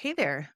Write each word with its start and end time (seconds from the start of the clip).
Hey 0.00 0.14
there. 0.14 0.48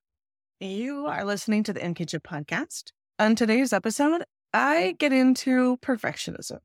You 0.58 1.04
are 1.04 1.22
listening 1.22 1.64
to 1.64 1.74
the 1.74 1.84
In 1.84 1.92
Kinship 1.92 2.22
podcast. 2.22 2.92
On 3.18 3.36
today's 3.36 3.74
episode, 3.74 4.24
I 4.54 4.96
get 4.98 5.12
into 5.12 5.76
perfectionism. 5.82 6.60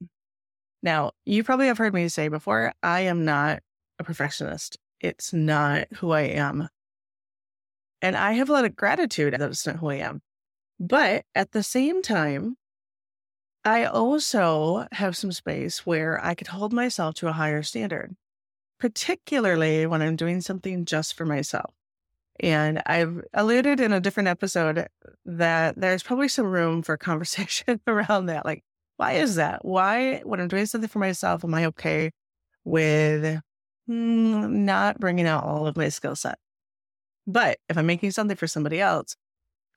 Now, 0.81 1.11
you 1.25 1.43
probably 1.43 1.67
have 1.67 1.77
heard 1.77 1.93
me 1.93 2.07
say 2.07 2.29
before, 2.29 2.71
I 2.81 3.01
am 3.01 3.25
not 3.25 3.59
a 3.99 4.05
perfectionist. 4.05 4.77
It's 5.01 5.33
not 5.33 5.87
who 5.95 6.11
I 6.11 6.21
am. 6.21 6.69
And 8.01 8.15
I 8.15 8.31
have 8.31 8.47
a 8.49 8.53
lot 8.53 8.63
of 8.63 8.77
gratitude 8.77 9.33
that 9.33 9.41
it's 9.41 9.67
not 9.67 9.75
who 9.75 9.89
I 9.89 9.95
am. 9.95 10.21
But 10.79 11.25
at 11.35 11.51
the 11.51 11.63
same 11.63 12.01
time, 12.01 12.55
I 13.65 13.83
also 13.83 14.87
have 14.93 15.17
some 15.17 15.33
space 15.33 15.85
where 15.85 16.23
I 16.23 16.33
could 16.33 16.47
hold 16.47 16.71
myself 16.71 17.15
to 17.15 17.27
a 17.27 17.33
higher 17.33 17.61
standard, 17.61 18.15
particularly 18.79 19.85
when 19.85 20.01
I'm 20.01 20.15
doing 20.15 20.39
something 20.39 20.85
just 20.85 21.13
for 21.13 21.25
myself. 21.25 21.73
And 22.39 22.81
I've 22.85 23.21
alluded 23.33 23.79
in 23.79 23.91
a 23.91 23.99
different 23.99 24.29
episode 24.29 24.87
that 25.25 25.79
there's 25.79 26.03
probably 26.03 26.27
some 26.27 26.45
room 26.45 26.81
for 26.81 26.97
conversation 27.09 27.81
around 27.87 28.27
that. 28.27 28.45
Like, 28.45 28.63
why 28.97 29.13
is 29.13 29.35
that? 29.35 29.63
Why, 29.63 30.19
when 30.23 30.39
I'm 30.39 30.47
doing 30.47 30.65
something 30.65 30.89
for 30.89 30.99
myself, 30.99 31.43
am 31.43 31.53
I 31.53 31.65
okay 31.67 32.11
with 32.65 33.41
mm, 33.89 34.49
not 34.49 34.99
bringing 34.99 35.27
out 35.27 35.43
all 35.43 35.67
of 35.67 35.77
my 35.77 35.89
skill 35.89 36.15
set? 36.15 36.37
But 37.25 37.59
if 37.69 37.77
I'm 37.77 37.85
making 37.85 38.11
something 38.11 38.35
for 38.35 38.47
somebody 38.47 38.81
else, 38.81 39.15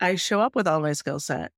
I 0.00 0.16
show 0.16 0.40
up 0.40 0.56
with 0.56 0.66
all 0.66 0.80
my 0.80 0.92
skill 0.92 1.20
set. 1.20 1.52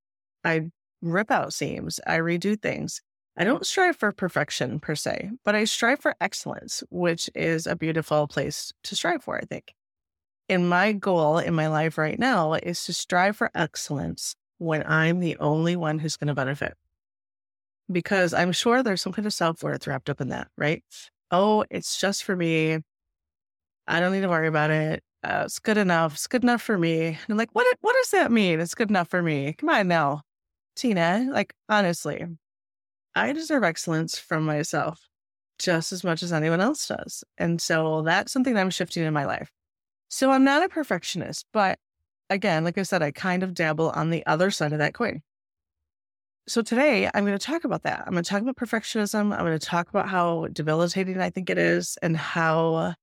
I 0.45 0.71
rip 1.01 1.31
out 1.31 1.55
seams. 1.55 2.01
I 2.07 2.19
redo 2.19 2.61
things. 2.61 3.01
I 3.37 3.45
don't 3.45 3.67
strive 3.67 3.97
for 3.97 4.13
perfection 4.13 4.79
per 4.79 4.95
se, 4.95 5.31
but 5.45 5.55
I 5.55 5.65
strive 5.65 6.01
for 6.01 6.15
excellence, 6.21 6.85
which 6.91 7.29
is 7.35 7.67
a 7.67 7.75
beautiful 7.75 8.29
place 8.29 8.73
to 8.85 8.95
strive 8.95 9.25
for, 9.25 9.37
I 9.37 9.45
think. 9.45 9.75
And 10.49 10.69
my 10.69 10.93
goal 10.93 11.39
in 11.39 11.55
my 11.55 11.69
life 11.69 11.97
right 11.97 12.19
now 12.19 12.53
is 12.55 12.85
to 12.85 12.93
strive 12.93 13.37
for 13.37 13.51
excellence 13.55 14.37
when 14.59 14.85
I'm 14.87 15.21
the 15.21 15.37
only 15.39 15.75
one 15.77 15.99
who's 15.99 16.17
going 16.17 16.29
to 16.29 16.35
benefit. 16.35 16.75
Because 17.91 18.35
I'm 18.35 18.53
sure 18.53 18.83
there's 18.83 19.03
some 19.03 19.13
kind 19.13 19.27
of 19.27 19.33
self 19.33 19.63
worth 19.63 19.87
wrapped 19.87 20.11
up 20.11 20.21
in 20.21 20.29
that, 20.29 20.49
right? 20.57 20.83
Oh, 21.31 21.65
it's 21.71 21.99
just 21.99 22.25
for 22.25 22.37
me. 22.37 22.79
I 23.87 24.01
don't 24.01 24.13
need 24.13 24.23
to 24.23 24.29
worry 24.29 24.49
about 24.49 24.71
it. 24.71 25.03
Uh, 25.23 25.43
it's 25.45 25.59
good 25.59 25.79
enough. 25.79 26.15
It's 26.15 26.27
good 26.27 26.43
enough 26.43 26.63
for 26.63 26.77
me. 26.77 27.07
And 27.07 27.19
I'm 27.29 27.37
like, 27.37 27.55
what? 27.55 27.67
What 27.81 27.95
does 27.95 28.11
that 28.11 28.31
mean? 28.31 28.61
It's 28.61 28.75
good 28.75 28.91
enough 28.91 29.09
for 29.09 29.23
me. 29.23 29.55
Come 29.55 29.71
on 29.71 29.89
now, 29.89 30.23
Tina. 30.77 31.29
Like 31.31 31.55
honestly, 31.69 32.25
I 33.15 33.33
deserve 33.33 33.65
excellence 33.65 34.19
from 34.19 34.45
myself 34.45 35.01
just 35.59 35.93
as 35.93 36.05
much 36.05 36.23
as 36.23 36.33
anyone 36.33 36.61
else 36.61 36.87
does, 36.87 37.25
and 37.39 37.61
so 37.61 38.03
that's 38.03 38.33
something 38.33 38.55
that 38.55 38.61
I'm 38.61 38.71
shifting 38.71 39.05
in 39.05 39.15
my 39.15 39.25
life. 39.25 39.51
So 40.15 40.31
I'm 40.31 40.45
not 40.45 40.63
a 40.63 40.69
perfectionist, 40.69 41.45
but 41.53 41.77
again, 42.31 42.63
like 42.63 42.79
I 42.79 42.85
said, 42.85 43.03
I 43.03 43.11
kind 43.11 43.43
of 43.43 43.53
dabble 43.53 43.91
on 43.91 44.11
the 44.11 44.25
other 44.27 44.53
side 44.53 44.73
of 44.73 44.79
that 44.79 44.95
coin. 44.95 45.23
So 46.47 46.63
today 46.63 47.11
I'm 47.13 47.27
going 47.27 47.37
to 47.37 47.45
talk 47.45 47.65
about 47.65 47.83
that. 47.83 48.05
I'm 48.07 48.13
going 48.13 48.23
to 48.23 48.31
talk 48.31 48.41
about 48.41 48.55
perfectionism. 48.55 49.37
I'm 49.37 49.45
going 49.45 49.59
to 49.59 49.67
talk 49.67 49.89
about 49.89 50.09
how 50.09 50.47
debilitating 50.53 51.21
I 51.21 51.31
think 51.31 51.51
it 51.51 51.59
is 51.59 51.99
and 52.01 52.17
how 52.17 52.95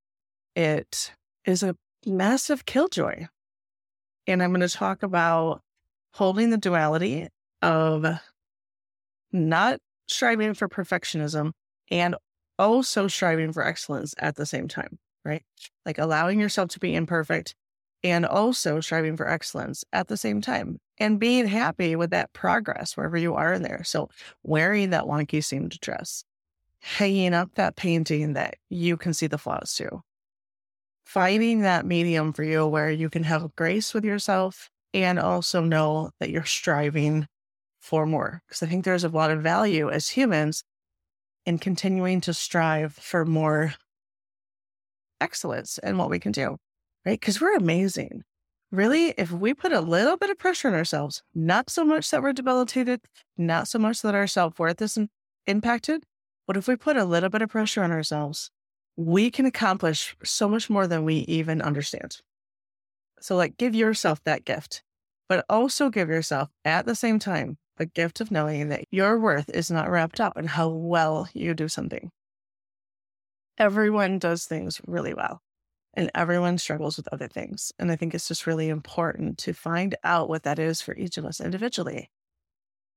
it 0.55 1.11
is 1.43 1.63
a 1.63 1.75
massive 2.05 2.65
killjoy. 2.65 3.25
And 4.25 4.41
I'm 4.41 4.51
going 4.51 4.61
to 4.61 4.69
talk 4.69 5.03
about 5.03 5.59
holding 6.13 6.49
the 6.49 6.57
duality 6.57 7.27
of 7.61 8.05
not 9.33 9.81
striving 10.07 10.53
for 10.53 10.69
perfectionism 10.69 11.51
and 11.89 12.15
also 12.57 13.09
striving 13.09 13.51
for 13.51 13.67
excellence 13.67 14.15
at 14.17 14.37
the 14.37 14.45
same 14.45 14.69
time 14.69 14.97
right? 15.23 15.43
Like 15.85 15.97
allowing 15.97 16.39
yourself 16.39 16.69
to 16.69 16.79
be 16.79 16.95
imperfect 16.95 17.55
and 18.03 18.25
also 18.25 18.79
striving 18.79 19.15
for 19.15 19.27
excellence 19.27 19.83
at 19.93 20.07
the 20.07 20.17
same 20.17 20.41
time 20.41 20.79
and 20.97 21.19
being 21.19 21.47
happy 21.47 21.95
with 21.95 22.09
that 22.11 22.33
progress 22.33 22.97
wherever 22.97 23.17
you 23.17 23.35
are 23.35 23.53
in 23.53 23.63
there. 23.63 23.83
So 23.83 24.09
wearing 24.43 24.89
that 24.91 25.05
wonky 25.05 25.43
seamed 25.43 25.79
dress, 25.81 26.23
hanging 26.79 27.33
up 27.33 27.55
that 27.55 27.75
painting 27.75 28.33
that 28.33 28.55
you 28.69 28.97
can 28.97 29.13
see 29.13 29.27
the 29.27 29.37
flaws 29.37 29.73
to, 29.75 30.01
finding 31.05 31.61
that 31.61 31.85
medium 31.85 32.33
for 32.33 32.43
you 32.43 32.65
where 32.65 32.91
you 32.91 33.09
can 33.09 33.23
have 33.23 33.55
grace 33.55 33.93
with 33.93 34.05
yourself 34.05 34.69
and 34.93 35.19
also 35.19 35.61
know 35.61 36.11
that 36.19 36.29
you're 36.29 36.43
striving 36.43 37.27
for 37.79 38.05
more. 38.05 38.41
Because 38.47 38.63
I 38.63 38.67
think 38.67 38.83
there's 38.83 39.03
a 39.03 39.09
lot 39.09 39.31
of 39.31 39.41
value 39.41 39.89
as 39.89 40.09
humans 40.09 40.63
in 41.45 41.57
continuing 41.57 42.21
to 42.21 42.33
strive 42.33 42.93
for 42.93 43.25
more 43.25 43.73
excellence 45.21 45.77
in 45.77 45.97
what 45.97 46.09
we 46.09 46.19
can 46.19 46.31
do, 46.31 46.57
right? 47.05 47.19
Because 47.19 47.39
we're 47.39 47.55
amazing. 47.55 48.23
Really, 48.71 49.13
if 49.17 49.31
we 49.31 49.53
put 49.53 49.73
a 49.73 49.81
little 49.81 50.17
bit 50.17 50.29
of 50.29 50.37
pressure 50.37 50.69
on 50.69 50.73
ourselves, 50.73 51.23
not 51.35 51.69
so 51.69 51.83
much 51.83 52.09
that 52.09 52.23
we're 52.23 52.33
debilitated, 52.33 53.01
not 53.37 53.67
so 53.67 53.77
much 53.77 54.01
that 54.01 54.15
our 54.15 54.27
self 54.27 54.59
worth 54.59 54.81
is 54.81 54.97
impacted, 55.45 56.03
but 56.47 56.57
if 56.57 56.67
we 56.67 56.75
put 56.75 56.97
a 56.97 57.05
little 57.05 57.29
bit 57.29 57.41
of 57.41 57.49
pressure 57.49 57.83
on 57.83 57.91
ourselves, 57.91 58.49
we 58.95 59.29
can 59.29 59.45
accomplish 59.45 60.15
so 60.23 60.47
much 60.47 60.69
more 60.69 60.87
than 60.87 61.03
we 61.03 61.15
even 61.27 61.61
understand. 61.61 62.17
So, 63.19 63.35
like, 63.35 63.57
give 63.57 63.75
yourself 63.75 64.23
that 64.23 64.45
gift, 64.45 64.83
but 65.27 65.45
also 65.49 65.89
give 65.89 66.09
yourself 66.09 66.49
at 66.65 66.85
the 66.85 66.95
same 66.95 67.19
time 67.19 67.57
the 67.77 67.85
gift 67.85 68.21
of 68.21 68.31
knowing 68.31 68.69
that 68.69 68.85
your 68.91 69.19
worth 69.19 69.49
is 69.49 69.69
not 69.71 69.89
wrapped 69.89 70.19
up 70.19 70.37
in 70.37 70.47
how 70.47 70.69
well 70.69 71.27
you 71.33 71.53
do 71.53 71.67
something 71.67 72.11
everyone 73.61 74.17
does 74.17 74.45
things 74.45 74.81
really 74.87 75.13
well 75.13 75.39
and 75.93 76.09
everyone 76.15 76.57
struggles 76.57 76.97
with 76.97 77.07
other 77.11 77.27
things. 77.27 77.71
And 77.77 77.91
I 77.91 77.95
think 77.95 78.15
it's 78.15 78.27
just 78.27 78.47
really 78.47 78.69
important 78.69 79.37
to 79.39 79.53
find 79.53 79.95
out 80.03 80.29
what 80.29 80.43
that 80.43 80.57
is 80.57 80.81
for 80.81 80.95
each 80.95 81.19
of 81.19 81.25
us 81.25 81.39
individually. 81.39 82.09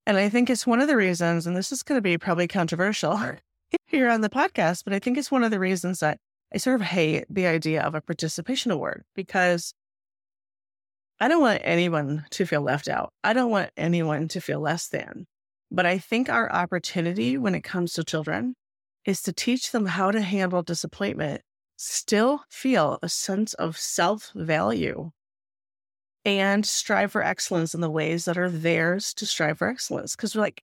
And 0.06 0.16
I 0.16 0.30
think 0.30 0.48
it's 0.48 0.66
one 0.66 0.80
of 0.80 0.88
the 0.88 0.96
reasons, 0.96 1.46
and 1.46 1.54
this 1.54 1.70
is 1.70 1.82
going 1.82 1.98
to 1.98 2.02
be 2.02 2.16
probably 2.16 2.48
controversial 2.48 3.20
here 3.86 4.08
on 4.08 4.22
the 4.22 4.30
podcast, 4.30 4.84
but 4.84 4.94
I 4.94 5.00
think 5.00 5.18
it's 5.18 5.30
one 5.30 5.44
of 5.44 5.50
the 5.50 5.60
reasons 5.60 6.00
that 6.00 6.16
I 6.52 6.56
sort 6.56 6.80
of 6.80 6.86
hate 6.86 7.26
the 7.28 7.46
idea 7.46 7.82
of 7.82 7.94
a 7.94 8.00
participation 8.00 8.70
award 8.70 9.04
because 9.14 9.74
I 11.20 11.28
don't 11.28 11.42
want 11.42 11.60
anyone 11.62 12.24
to 12.30 12.46
feel 12.46 12.62
left 12.62 12.88
out. 12.88 13.12
I 13.22 13.34
don't 13.34 13.50
want 13.50 13.70
anyone 13.76 14.28
to 14.28 14.40
feel 14.40 14.60
less 14.60 14.88
than. 14.88 15.26
But 15.70 15.84
I 15.84 15.98
think 15.98 16.30
our 16.30 16.50
opportunity 16.50 17.36
when 17.36 17.54
it 17.54 17.64
comes 17.64 17.92
to 17.94 18.04
children 18.04 18.54
is 19.04 19.22
to 19.22 19.32
teach 19.32 19.70
them 19.70 19.86
how 19.86 20.10
to 20.10 20.20
handle 20.20 20.62
disappointment, 20.62 21.42
still 21.76 22.42
feel 22.48 22.98
a 23.02 23.08
sense 23.08 23.54
of 23.54 23.76
self 23.78 24.30
value, 24.34 25.10
and 26.24 26.64
strive 26.64 27.12
for 27.12 27.22
excellence 27.22 27.74
in 27.74 27.80
the 27.80 27.90
ways 27.90 28.24
that 28.24 28.38
are 28.38 28.50
theirs 28.50 29.12
to 29.14 29.26
strive 29.26 29.58
for 29.58 29.68
excellence. 29.68 30.16
Because 30.16 30.34
we're 30.34 30.42
like, 30.42 30.62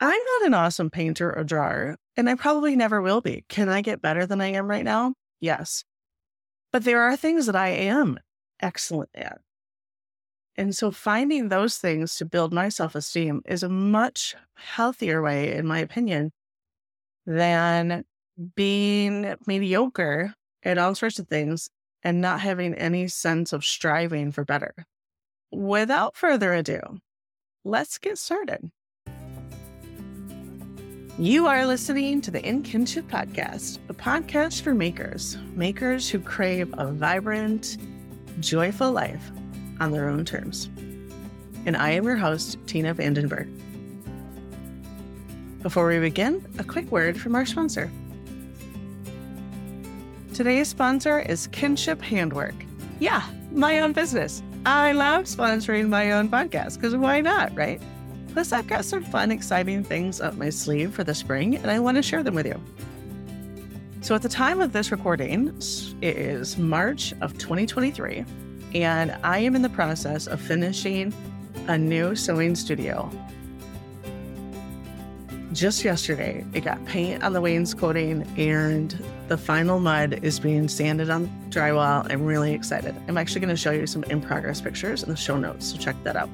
I'm 0.00 0.10
not 0.10 0.46
an 0.46 0.54
awesome 0.54 0.90
painter 0.90 1.36
or 1.36 1.44
drawer, 1.44 1.96
and 2.16 2.28
I 2.28 2.34
probably 2.34 2.74
never 2.74 3.00
will 3.00 3.20
be. 3.20 3.44
Can 3.48 3.68
I 3.68 3.82
get 3.82 4.02
better 4.02 4.26
than 4.26 4.40
I 4.40 4.46
am 4.52 4.68
right 4.68 4.84
now? 4.84 5.14
Yes. 5.40 5.84
But 6.72 6.84
there 6.84 7.02
are 7.02 7.16
things 7.16 7.46
that 7.46 7.56
I 7.56 7.68
am 7.68 8.18
excellent 8.60 9.10
at. 9.14 9.40
And 10.56 10.74
so 10.76 10.90
finding 10.90 11.48
those 11.48 11.78
things 11.78 12.16
to 12.16 12.24
build 12.24 12.52
my 12.52 12.68
self 12.68 12.94
esteem 12.94 13.42
is 13.46 13.62
a 13.62 13.68
much 13.68 14.34
healthier 14.56 15.22
way, 15.22 15.54
in 15.54 15.66
my 15.66 15.78
opinion, 15.78 16.32
than 17.26 18.04
being 18.54 19.34
mediocre 19.46 20.34
at 20.62 20.78
all 20.78 20.94
sorts 20.94 21.18
of 21.18 21.28
things 21.28 21.70
and 22.02 22.20
not 22.20 22.40
having 22.40 22.74
any 22.74 23.08
sense 23.08 23.52
of 23.52 23.64
striving 23.64 24.32
for 24.32 24.44
better. 24.44 24.74
Without 25.52 26.16
further 26.16 26.54
ado, 26.54 26.80
let's 27.64 27.98
get 27.98 28.18
started. 28.18 28.70
You 31.18 31.46
are 31.48 31.66
listening 31.66 32.22
to 32.22 32.30
the 32.30 32.42
In 32.42 32.62
Kinship 32.62 33.06
Podcast, 33.08 33.78
a 33.90 33.94
podcast 33.94 34.62
for 34.62 34.72
makers, 34.72 35.36
makers 35.54 36.08
who 36.08 36.18
crave 36.18 36.72
a 36.78 36.90
vibrant, 36.90 37.76
joyful 38.38 38.90
life 38.90 39.30
on 39.80 39.90
their 39.90 40.08
own 40.08 40.24
terms. 40.24 40.70
And 41.66 41.76
I 41.76 41.90
am 41.90 42.04
your 42.04 42.16
host, 42.16 42.56
Tina 42.66 42.94
Vandenberg. 42.94 43.50
Before 45.62 45.86
we 45.86 45.98
begin, 45.98 46.42
a 46.58 46.64
quick 46.64 46.90
word 46.90 47.20
from 47.20 47.34
our 47.34 47.44
sponsor. 47.44 47.92
Today's 50.32 50.68
sponsor 50.68 51.18
is 51.20 51.48
Kinship 51.48 52.00
Handwork. 52.00 52.54
Yeah, 52.98 53.22
my 53.52 53.80
own 53.80 53.92
business. 53.92 54.42
I 54.64 54.92
love 54.92 55.24
sponsoring 55.24 55.90
my 55.90 56.12
own 56.12 56.30
podcast 56.30 56.76
because 56.76 56.96
why 56.96 57.20
not, 57.20 57.54
right? 57.54 57.78
Plus, 58.32 58.52
I've 58.52 58.68
got 58.68 58.86
some 58.86 59.04
fun, 59.04 59.30
exciting 59.30 59.84
things 59.84 60.18
up 60.22 60.34
my 60.34 60.48
sleeve 60.48 60.94
for 60.94 61.04
the 61.04 61.14
spring, 61.14 61.56
and 61.56 61.70
I 61.70 61.78
want 61.78 61.98
to 61.98 62.02
share 62.02 62.22
them 62.22 62.36
with 62.36 62.46
you. 62.46 62.58
So, 64.00 64.14
at 64.14 64.22
the 64.22 64.30
time 64.30 64.62
of 64.62 64.72
this 64.72 64.90
recording, 64.90 65.48
it 66.00 66.16
is 66.16 66.56
March 66.56 67.12
of 67.20 67.36
2023, 67.36 68.24
and 68.74 69.14
I 69.22 69.40
am 69.40 69.54
in 69.54 69.60
the 69.60 69.68
process 69.68 70.26
of 70.26 70.40
finishing 70.40 71.12
a 71.68 71.76
new 71.76 72.16
sewing 72.16 72.54
studio 72.54 73.10
just 75.52 75.84
yesterday, 75.84 76.44
it 76.52 76.60
got 76.60 76.84
paint 76.86 77.22
on 77.22 77.32
the 77.32 77.40
wainscoting 77.40 78.26
and 78.36 79.02
the 79.28 79.36
final 79.36 79.80
mud 79.80 80.20
is 80.22 80.38
being 80.38 80.68
sanded 80.68 81.10
on 81.10 81.28
drywall. 81.50 82.10
I'm 82.10 82.24
really 82.24 82.52
excited. 82.52 82.94
I'm 83.08 83.18
actually 83.18 83.40
going 83.40 83.54
to 83.54 83.56
show 83.56 83.72
you 83.72 83.86
some 83.86 84.04
in 84.04 84.20
progress 84.20 84.60
pictures 84.60 85.02
in 85.02 85.08
the 85.08 85.16
show 85.16 85.36
notes, 85.36 85.66
so 85.66 85.78
check 85.78 85.96
that 86.04 86.16
out. 86.16 86.30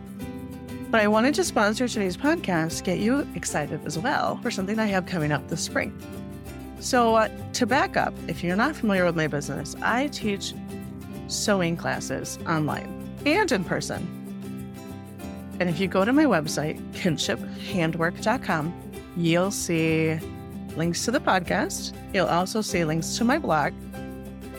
But 0.90 1.00
I 1.00 1.08
wanted 1.08 1.34
to 1.36 1.44
sponsor 1.44 1.88
today's 1.88 2.16
podcast, 2.16 2.84
get 2.84 2.98
you 2.98 3.26
excited 3.34 3.84
as 3.84 3.98
well 3.98 4.38
for 4.42 4.50
something 4.50 4.78
I 4.78 4.86
have 4.86 5.06
coming 5.06 5.32
up 5.32 5.48
this 5.48 5.62
spring. 5.62 5.98
So, 6.78 7.14
uh, 7.14 7.28
to 7.54 7.66
back 7.66 7.96
up, 7.96 8.14
if 8.28 8.44
you're 8.44 8.54
not 8.54 8.76
familiar 8.76 9.04
with 9.04 9.16
my 9.16 9.26
business, 9.26 9.74
I 9.82 10.08
teach 10.08 10.52
sewing 11.26 11.76
classes 11.76 12.38
online 12.46 12.86
and 13.24 13.50
in 13.50 13.64
person. 13.64 14.06
And 15.58 15.70
if 15.70 15.80
you 15.80 15.88
go 15.88 16.04
to 16.04 16.12
my 16.12 16.24
website, 16.24 16.78
kinshiphandwork.com, 16.92 18.85
you'll 19.16 19.50
see 19.50 20.18
links 20.76 21.04
to 21.04 21.10
the 21.10 21.20
podcast. 21.20 21.94
You'll 22.12 22.26
also 22.26 22.60
see 22.60 22.84
links 22.84 23.16
to 23.16 23.24
my 23.24 23.38
blog 23.38 23.72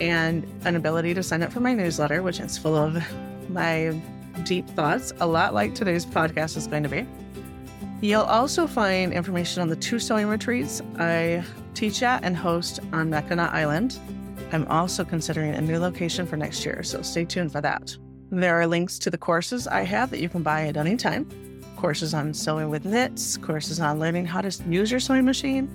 and 0.00 0.46
an 0.64 0.76
ability 0.76 1.14
to 1.14 1.22
sign 1.22 1.42
up 1.42 1.52
for 1.52 1.60
my 1.60 1.74
newsletter, 1.74 2.22
which 2.22 2.40
is 2.40 2.58
full 2.58 2.76
of 2.76 3.02
my 3.48 4.00
deep 4.44 4.68
thoughts, 4.70 5.12
a 5.20 5.26
lot 5.26 5.54
like 5.54 5.74
today's 5.74 6.06
podcast 6.06 6.56
is 6.56 6.66
going 6.66 6.82
to 6.82 6.88
be. 6.88 7.06
You'll 8.00 8.22
also 8.22 8.66
find 8.66 9.12
information 9.12 9.60
on 9.62 9.68
the 9.68 9.76
two 9.76 9.98
sewing 9.98 10.28
retreats 10.28 10.80
I 10.98 11.44
teach 11.74 12.02
at 12.02 12.22
and 12.22 12.36
host 12.36 12.80
on 12.92 13.10
Mackinac 13.10 13.52
Island. 13.52 13.98
I'm 14.52 14.66
also 14.68 15.04
considering 15.04 15.54
a 15.54 15.60
new 15.60 15.78
location 15.78 16.26
for 16.26 16.36
next 16.36 16.64
year, 16.64 16.82
so 16.82 17.02
stay 17.02 17.24
tuned 17.24 17.50
for 17.50 17.60
that. 17.60 17.96
There 18.30 18.60
are 18.60 18.66
links 18.66 18.98
to 19.00 19.10
the 19.10 19.18
courses 19.18 19.66
I 19.66 19.82
have 19.82 20.10
that 20.10 20.20
you 20.20 20.28
can 20.28 20.42
buy 20.42 20.66
at 20.66 20.76
any 20.76 20.96
time 20.96 21.28
courses 21.78 22.12
on 22.12 22.34
sewing 22.34 22.68
with 22.70 22.84
knits, 22.84 23.36
courses 23.36 23.78
on 23.78 24.00
learning 24.00 24.26
how 24.26 24.40
to 24.40 24.50
use 24.68 24.90
your 24.90 24.98
sewing 24.98 25.24
machine, 25.24 25.68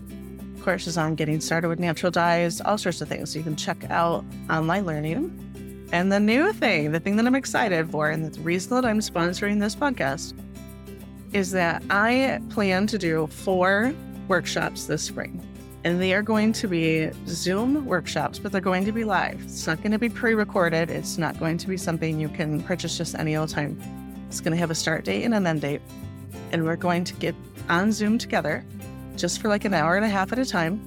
courses 0.62 0.98
on 0.98 1.16
getting 1.16 1.40
started 1.40 1.70
with 1.70 1.80
natural 1.80 2.12
dyes, 2.12 2.60
all 2.60 2.78
sorts 2.78 3.00
of 3.00 3.08
things. 3.08 3.32
So 3.32 3.40
you 3.40 3.44
can 3.44 3.56
check 3.56 3.90
out 3.90 4.26
online 4.50 4.86
learning. 4.86 5.88
And 5.94 6.12
the 6.12 6.20
new 6.20 6.52
thing, 6.52 6.92
the 6.92 7.00
thing 7.00 7.16
that 7.16 7.26
I'm 7.26 7.36
excited 7.36 7.90
for, 7.90 8.10
and 8.10 8.26
the 8.26 8.42
reason 8.42 8.76
that 8.76 8.86
I'm 8.86 9.00
sponsoring 9.00 9.62
this 9.62 9.76
podcast, 9.76 10.34
is 11.32 11.52
that 11.52 11.82
I 11.90 12.42
plan 12.50 12.86
to 12.88 12.98
do 12.98 13.28
four 13.28 13.94
workshops 14.28 14.86
this 14.86 15.04
spring. 15.04 15.42
And 15.86 16.02
they 16.02 16.14
are 16.14 16.22
going 16.22 16.52
to 16.54 16.68
be 16.68 17.12
Zoom 17.28 17.86
workshops, 17.86 18.40
but 18.40 18.52
they're 18.52 18.62
going 18.62 18.84
to 18.86 18.92
be 18.92 19.06
live. 19.06 19.42
It's 19.44 19.68
not 19.68 19.78
going 19.78 19.92
to 19.92 20.00
be 20.00 20.10
pre 20.10 20.34
recorded. 20.34 20.90
It's 20.90 21.18
not 21.18 21.40
going 21.40 21.58
to 21.60 21.68
be 21.68 21.78
something 21.78 22.20
you 22.20 22.30
can 22.30 22.62
purchase 22.64 22.98
just 22.98 23.16
any 23.16 23.38
old 23.38 23.50
time. 23.50 24.03
It's 24.34 24.42
going 24.42 24.54
to 24.54 24.58
have 24.58 24.72
a 24.72 24.76
start 24.76 25.06
date 25.06 25.26
and 25.26 25.36
an 25.36 25.46
end 25.46 25.62
date. 25.62 25.80
And 26.52 26.66
we're 26.66 26.76
going 26.76 27.04
to 27.04 27.14
get 27.14 27.36
on 27.70 27.92
Zoom 27.92 28.18
together 28.18 28.66
just 29.16 29.40
for 29.40 29.48
like 29.48 29.64
an 29.64 29.76
hour 29.76 29.96
and 29.96 30.04
a 30.04 30.10
half 30.10 30.32
at 30.32 30.40
a 30.40 30.46
time. 30.46 30.82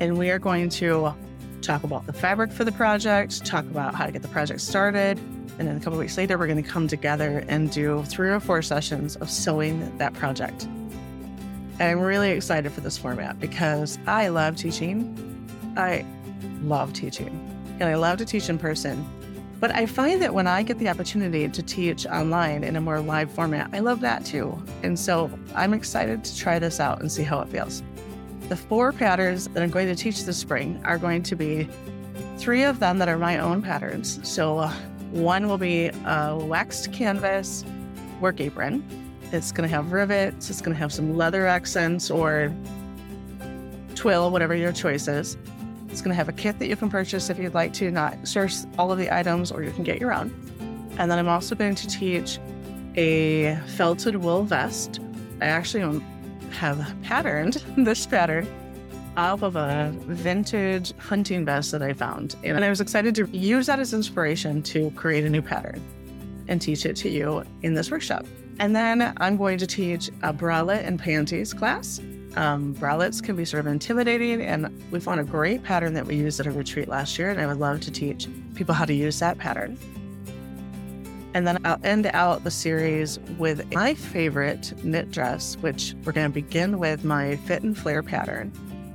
And 0.00 0.18
we 0.18 0.30
are 0.30 0.38
going 0.38 0.68
to 0.68 1.14
talk 1.62 1.82
about 1.82 2.04
the 2.04 2.12
fabric 2.12 2.52
for 2.52 2.64
the 2.64 2.72
project, 2.72 3.46
talk 3.46 3.64
about 3.64 3.94
how 3.94 4.04
to 4.04 4.12
get 4.12 4.20
the 4.20 4.28
project 4.28 4.60
started. 4.60 5.16
And 5.58 5.66
then 5.66 5.78
a 5.78 5.80
couple 5.80 5.98
weeks 5.98 6.18
later, 6.18 6.36
we're 6.36 6.46
going 6.46 6.62
to 6.62 6.68
come 6.68 6.86
together 6.86 7.42
and 7.48 7.70
do 7.70 8.02
three 8.02 8.28
or 8.28 8.38
four 8.38 8.60
sessions 8.60 9.16
of 9.16 9.30
sewing 9.30 9.96
that 9.96 10.12
project. 10.12 10.68
I'm 11.80 12.00
really 12.00 12.32
excited 12.32 12.70
for 12.70 12.82
this 12.82 12.98
format 12.98 13.40
because 13.40 13.98
I 14.06 14.28
love 14.28 14.56
teaching. 14.56 15.16
I 15.78 16.04
love 16.60 16.92
teaching 16.92 17.30
and 17.80 17.88
I 17.88 17.94
love 17.94 18.18
to 18.18 18.26
teach 18.26 18.50
in 18.50 18.58
person. 18.58 19.08
But 19.60 19.74
I 19.74 19.86
find 19.86 20.22
that 20.22 20.32
when 20.32 20.46
I 20.46 20.62
get 20.62 20.78
the 20.78 20.88
opportunity 20.88 21.48
to 21.48 21.62
teach 21.62 22.06
online 22.06 22.62
in 22.62 22.76
a 22.76 22.80
more 22.80 23.00
live 23.00 23.30
format, 23.30 23.70
I 23.72 23.80
love 23.80 24.00
that 24.00 24.24
too. 24.24 24.62
And 24.84 24.96
so 24.96 25.30
I'm 25.54 25.74
excited 25.74 26.22
to 26.24 26.36
try 26.36 26.58
this 26.60 26.78
out 26.78 27.00
and 27.00 27.10
see 27.10 27.24
how 27.24 27.40
it 27.40 27.48
feels. 27.48 27.82
The 28.48 28.56
four 28.56 28.92
patterns 28.92 29.48
that 29.48 29.62
I'm 29.62 29.70
going 29.70 29.88
to 29.88 29.96
teach 29.96 30.24
this 30.24 30.36
spring 30.36 30.80
are 30.84 30.96
going 30.96 31.22
to 31.24 31.34
be 31.34 31.68
three 32.38 32.62
of 32.62 32.78
them 32.78 32.98
that 32.98 33.08
are 33.08 33.18
my 33.18 33.38
own 33.38 33.60
patterns. 33.60 34.20
So 34.26 34.58
uh, 34.58 34.72
one 35.10 35.48
will 35.48 35.58
be 35.58 35.88
a 35.88 36.36
waxed 36.36 36.92
canvas 36.92 37.64
work 38.20 38.40
apron. 38.40 38.84
It's 39.32 39.52
going 39.52 39.68
to 39.68 39.74
have 39.74 39.92
rivets, 39.92 40.50
it's 40.50 40.60
going 40.60 40.74
to 40.74 40.78
have 40.78 40.92
some 40.92 41.16
leather 41.16 41.46
accents 41.46 42.10
or 42.10 42.54
twill, 43.94 44.30
whatever 44.30 44.54
your 44.54 44.72
choice 44.72 45.08
is. 45.08 45.36
It's 45.90 46.00
going 46.00 46.10
to 46.10 46.16
have 46.16 46.28
a 46.28 46.32
kit 46.32 46.58
that 46.58 46.66
you 46.66 46.76
can 46.76 46.90
purchase 46.90 47.30
if 47.30 47.38
you'd 47.38 47.54
like 47.54 47.72
to, 47.74 47.90
not 47.90 48.26
source 48.26 48.66
all 48.78 48.92
of 48.92 48.98
the 48.98 49.14
items, 49.14 49.50
or 49.50 49.62
you 49.62 49.70
can 49.72 49.84
get 49.84 50.00
your 50.00 50.12
own. 50.12 50.30
And 50.98 51.10
then 51.10 51.18
I'm 51.18 51.28
also 51.28 51.54
going 51.54 51.74
to 51.76 51.86
teach 51.86 52.38
a 52.96 53.56
felted 53.76 54.16
wool 54.16 54.42
vest. 54.42 55.00
I 55.40 55.46
actually 55.46 56.02
have 56.50 56.94
patterned 57.02 57.54
this 57.76 58.06
pattern 58.06 58.46
off 59.16 59.42
of 59.42 59.56
a 59.56 59.92
vintage 60.06 60.96
hunting 60.98 61.44
vest 61.44 61.72
that 61.72 61.82
I 61.82 61.92
found. 61.92 62.36
And 62.44 62.64
I 62.64 62.68
was 62.68 62.80
excited 62.80 63.14
to 63.16 63.26
use 63.30 63.66
that 63.66 63.80
as 63.80 63.92
inspiration 63.92 64.62
to 64.64 64.90
create 64.92 65.24
a 65.24 65.30
new 65.30 65.42
pattern 65.42 65.82
and 66.46 66.60
teach 66.60 66.86
it 66.86 66.96
to 66.96 67.08
you 67.08 67.44
in 67.62 67.74
this 67.74 67.90
workshop. 67.90 68.26
And 68.60 68.74
then 68.74 69.12
I'm 69.18 69.36
going 69.36 69.58
to 69.58 69.66
teach 69.66 70.08
a 70.22 70.32
bralette 70.32 70.84
and 70.84 70.98
panties 70.98 71.52
class. 71.52 72.00
Um, 72.36 72.74
bralettes 72.74 73.22
can 73.22 73.36
be 73.36 73.44
sort 73.44 73.60
of 73.60 73.72
intimidating, 73.72 74.42
and 74.42 74.70
we 74.90 75.00
found 75.00 75.20
a 75.20 75.24
great 75.24 75.62
pattern 75.64 75.94
that 75.94 76.06
we 76.06 76.16
used 76.16 76.38
at 76.40 76.46
a 76.46 76.50
retreat 76.50 76.88
last 76.88 77.18
year, 77.18 77.30
and 77.30 77.40
I 77.40 77.46
would 77.46 77.58
love 77.58 77.80
to 77.80 77.90
teach 77.90 78.28
people 78.54 78.74
how 78.74 78.84
to 78.84 78.94
use 78.94 79.18
that 79.20 79.38
pattern. 79.38 79.78
And 81.34 81.46
then 81.46 81.64
I'll 81.64 81.80
end 81.84 82.06
out 82.06 82.44
the 82.44 82.50
series 82.50 83.18
with 83.38 83.72
my 83.72 83.94
favorite 83.94 84.72
knit 84.84 85.10
dress, 85.10 85.56
which 85.56 85.94
we're 86.04 86.12
going 86.12 86.26
to 86.28 86.32
begin 86.32 86.78
with 86.78 87.04
my 87.04 87.36
fit 87.36 87.62
and 87.62 87.76
flare 87.76 88.02
pattern, 88.02 88.52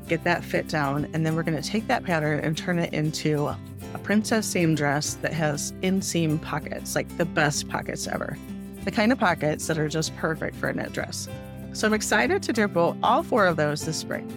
get 0.08 0.24
that 0.24 0.44
fit 0.44 0.68
down, 0.68 1.08
and 1.14 1.26
then 1.26 1.36
we're 1.36 1.44
going 1.44 1.62
to 1.62 1.68
take 1.68 1.88
that 1.88 2.04
pattern 2.04 2.40
and 2.40 2.58
turn 2.58 2.80
it 2.80 2.94
into 2.94 3.48
a 3.48 3.58
princess 4.04 4.48
seam 4.48 4.74
dress 4.76 5.16
that 5.16 5.34
has 5.34 5.72
inseam 5.84 6.42
pockets, 6.42 6.96
like 6.96 7.18
the 7.18 7.26
best 7.26 7.70
pockets 7.70 8.08
ever. 8.08 8.38
The 8.84 8.92
kind 8.92 9.12
of 9.12 9.20
pockets 9.20 9.68
that 9.68 9.78
are 9.78 9.88
just 9.88 10.16
perfect 10.18 10.56
for 10.56 10.70
a 10.70 10.74
knit 10.74 10.92
dress. 10.92 11.30
So 11.74 11.88
I'm 11.88 11.94
excited 11.94 12.44
to 12.44 12.54
do 12.54 12.98
all 13.04 13.24
four 13.24 13.48
of 13.48 13.58
those 13.58 13.86
this 13.86 13.98
spring. 13.98 14.28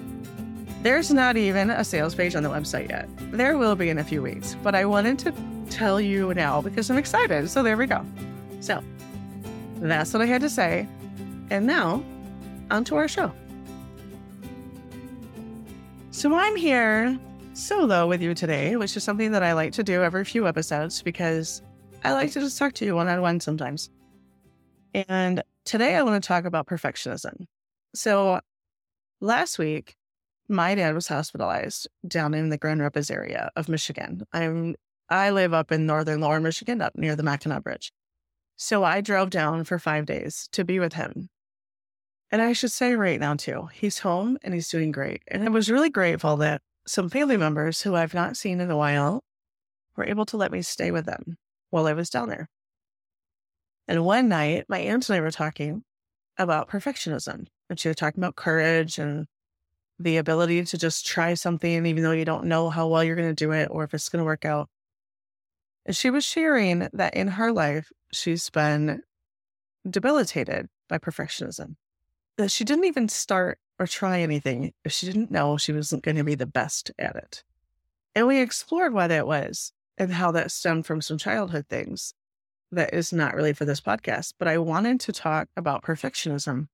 There's 0.83 1.13
not 1.13 1.37
even 1.37 1.71
a 1.71 1.85
sales 1.85 2.15
page 2.15 2.35
on 2.35 2.43
the 2.43 2.49
website 2.49 2.89
yet. 2.89 3.09
There 3.33 3.59
will 3.59 3.77
be 3.77 3.91
in 3.91 3.99
a 3.99 4.05
few 4.05 4.23
weeks, 4.23 4.57
but 4.63 4.75
I 4.75 4.85
wanted 4.85 5.19
to 5.21 5.35
tell 5.69 6.01
you 6.01 6.33
now 6.35 6.63
because 6.63 6.91
I'm 6.91 6.97
excited. 6.97 7.51
So 7.51 7.63
there 7.63 7.77
we 7.77 7.87
go. 7.87 8.05
So 8.61 8.83
that's 9.77 10.13
what 10.13 10.23
I 10.23 10.27
had 10.27 10.41
to 10.41 10.51
say. 10.51 10.89
And 11.51 11.67
now, 11.67 12.03
on 12.71 12.85
to 12.85 12.97
our 12.97 13.09
show. 13.09 13.33
So 16.11 16.35
I'm 16.35 16.57
here 16.57 17.19
solo 17.53 18.07
with 18.07 18.23
you 18.23 18.33
today, 18.33 18.77
which 18.77 18.97
is 18.97 19.05
something 19.05 19.33
that 19.33 19.43
I 19.43 19.53
like 19.53 19.73
to 19.73 19.83
do 19.83 20.03
every 20.03 20.25
few 20.25 20.47
episodes 20.47 21.03
because 21.03 21.63
I 22.05 22.13
like 22.13 22.33
to 22.33 22.41
just 22.41 22.59
talk 22.59 22.73
to 22.75 22.85
you 22.85 22.95
one 22.95 23.09
on 23.09 23.21
one 23.21 23.41
sometimes. 23.41 23.91
And 24.95 25.43
Today, 25.67 25.97
I 25.97 26.03
want 26.05 26.23
to 26.23 26.27
talk 26.27 26.45
about 26.45 26.69
perfectionism. 26.69 27.45
So, 27.93 28.39
last 29.21 29.59
week, 29.59 29.97
my 30.49 30.77
dad 30.77 30.95
was 30.95 31.09
hospitalized 31.09 31.89
down 32.07 32.35
in 32.35 32.51
the 32.51 32.57
Grand 32.57 32.81
Rapids 32.81 33.11
area 33.11 33.51
of 33.57 33.69
Michigan. 33.69 34.23
I'm 34.33 34.77
I 35.09 35.31
live 35.31 35.53
up 35.53 35.73
in 35.73 35.85
northern 35.85 36.21
Lower 36.21 36.39
Michigan, 36.39 36.81
up 36.81 36.93
near 36.97 37.17
the 37.17 37.25
Mackinac 37.25 37.65
Bridge. 37.65 37.91
So 38.55 38.85
I 38.85 39.01
drove 39.01 39.31
down 39.31 39.65
for 39.65 39.81
five 39.81 40.07
days 40.07 40.49
to 40.53 40.65
be 40.65 40.79
with 40.79 40.93
him. 40.93 41.29
And 42.31 42.41
I 42.41 42.53
should 42.53 42.71
say 42.71 42.95
right 42.95 43.19
now, 43.19 43.35
too, 43.35 43.69
he's 43.73 43.99
home 43.99 44.39
and 44.45 44.55
he's 44.55 44.69
doing 44.69 44.93
great. 44.93 45.23
And 45.27 45.43
I 45.43 45.49
was 45.49 45.69
really 45.69 45.91
grateful 45.91 46.37
that 46.37 46.63
some 46.87 47.11
family 47.11 47.37
members 47.37 47.83
who 47.83 47.97
I've 47.97 48.15
not 48.15 48.37
seen 48.37 48.61
in 48.61 48.71
a 48.71 48.77
while 48.77 49.25
were 49.97 50.07
able 50.07 50.27
to 50.27 50.37
let 50.37 50.53
me 50.53 50.63
stay 50.63 50.93
with 50.93 51.07
them 51.07 51.37
while 51.71 51.89
I 51.89 51.93
was 51.93 52.09
down 52.09 52.29
there. 52.29 52.49
And 53.89 54.05
one 54.05 54.29
night, 54.29 54.65
my 54.69 54.79
aunt 54.79 55.09
and 55.09 55.17
I 55.17 55.21
were 55.21 55.31
talking 55.31 55.85
about 56.39 56.69
perfectionism. 56.69 57.47
And 57.69 57.79
she 57.79 57.89
was 57.89 57.97
talking 57.97 58.23
about 58.23 58.37
courage 58.37 58.99
and 58.99 59.27
the 59.99 60.19
ability 60.19 60.65
to 60.65 60.79
just 60.79 61.07
try 61.07 61.35
something, 61.35 61.87
even 61.87 62.03
though 62.03 62.13
you 62.13 62.25
don't 62.25 62.45
know 62.45 62.69
how 62.69 62.89
well 62.89 63.03
you're 63.03 63.17
going 63.17 63.35
to 63.35 63.45
do 63.45 63.53
it 63.53 63.69
or 63.71 63.85
if 63.85 63.95
it's 63.95 64.09
going 64.09 64.21
to 64.21 64.27
work 64.27 64.45
out. 64.45 64.69
And 65.87 65.97
she 65.97 66.11
was 66.11 66.25
sharing 66.25 66.89
that 66.93 67.15
in 67.15 67.29
her 67.29 67.53
life, 67.53 67.91
she's 68.13 68.51
been 68.51 69.03
debilitated 69.89 70.67
by 70.89 70.99
perfectionism, 70.99 71.77
that 72.37 72.51
she 72.51 72.65
didn't 72.65 72.85
even 72.85 73.09
start 73.09 73.59
or 73.79 73.87
try 73.87 74.21
anything 74.21 74.73
if 74.85 74.93
she 74.93 75.07
didn't 75.07 75.31
know 75.31 75.57
she 75.57 75.73
wasn't 75.73 76.03
going 76.03 76.17
to 76.17 76.25
be 76.25 76.35
the 76.35 76.47
best 76.47 76.91
at 76.99 77.17
it. 77.17 77.45
And 78.15 78.27
we 78.27 78.41
explored 78.41 78.95
why 78.95 79.07
that 79.07 79.27
was 79.27 79.73
and 79.97 80.13
how 80.13 80.33
that 80.33 80.51
stemmed 80.51 80.87
from 80.87 81.01
some 81.01 81.19
childhood 81.19 81.67
things 81.69 82.15
that 82.73 82.95
is 82.95 83.13
not 83.13 83.35
really 83.35 83.53
for 83.53 83.65
this 83.65 83.81
podcast, 83.81 84.35
but 84.39 84.49
I 84.49 84.59
wanted 84.59 85.01
to 85.01 85.13
talk 85.13 85.49
about 85.57 85.83
perfectionism 85.83 86.67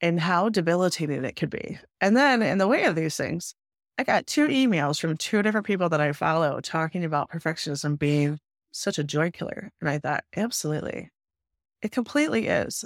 and 0.00 0.20
how 0.20 0.48
debilitating 0.48 1.24
it 1.24 1.36
could 1.36 1.50
be. 1.50 1.78
And 2.00 2.16
then, 2.16 2.42
in 2.42 2.58
the 2.58 2.68
way 2.68 2.84
of 2.84 2.94
these 2.94 3.16
things, 3.16 3.54
I 3.98 4.04
got 4.04 4.26
two 4.26 4.46
emails 4.46 5.00
from 5.00 5.16
two 5.16 5.42
different 5.42 5.66
people 5.66 5.88
that 5.88 6.00
I 6.00 6.12
follow 6.12 6.60
talking 6.60 7.04
about 7.04 7.30
perfectionism 7.30 7.98
being 7.98 8.38
such 8.70 8.98
a 8.98 9.04
joy 9.04 9.30
killer. 9.30 9.70
And 9.80 9.90
I 9.90 9.98
thought, 9.98 10.24
absolutely, 10.36 11.10
it 11.82 11.90
completely 11.92 12.46
is. 12.46 12.84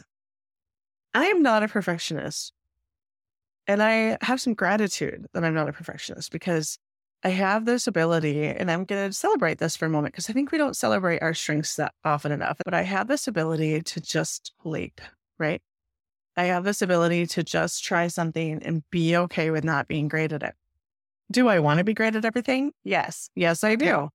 I 1.15 1.27
am 1.27 1.43
not 1.43 1.63
a 1.63 1.69
perfectionist. 1.69 2.53
And 3.67 3.83
I 3.83 4.19
have 4.23 4.41
some 4.41 4.55
gratitude 4.55 5.27
that 5.33 5.45
I'm 5.45 5.55
not 5.55 5.69
a 5.69 5.73
perfectionist 5.73 6.33
because 6.33 6.79
I 7.25 7.29
have 7.29 7.65
this 7.65 7.87
ability, 7.87 8.47
and 8.47 8.71
I'm 8.71 8.85
going 8.85 9.09
to 9.09 9.13
celebrate 9.13 9.59
this 9.59 9.77
for 9.77 9.87
a 9.87 9.91
moment 9.91 10.15
because 10.15 10.29
I 10.29 10.33
think 10.33 10.51
we 10.51 10.59
don't 10.59 10.77
celebrate 10.77 11.23
our 11.23 11.35
strengths 11.35 11.77
that 11.77 11.95
often 12.05 12.33
enough. 12.33 12.57
But 12.65 12.75
I 12.75 12.83
have 12.83 13.07
this 13.07 13.29
ability 13.29 13.81
to 13.83 14.01
just 14.01 14.53
leap, 14.65 15.01
right? 15.39 15.63
I 16.37 16.45
have 16.45 16.65
this 16.65 16.83
ability 16.83 17.27
to 17.27 17.45
just 17.45 17.85
try 17.85 18.09
something 18.09 18.63
and 18.63 18.83
be 18.91 19.17
okay 19.17 19.51
with 19.51 19.65
not 19.65 19.87
being 19.87 20.09
great 20.09 20.33
at 20.33 20.43
it. 20.43 20.55
Do 21.31 21.49
I 21.49 21.61
want 21.61 21.79
to 21.79 21.85
be 21.85 21.95
great 21.95 22.17
at 22.17 22.25
everything? 22.25 22.73
Yes. 22.85 23.31
Yes, 23.35 23.63
I 23.63 23.77
do. 23.77 24.09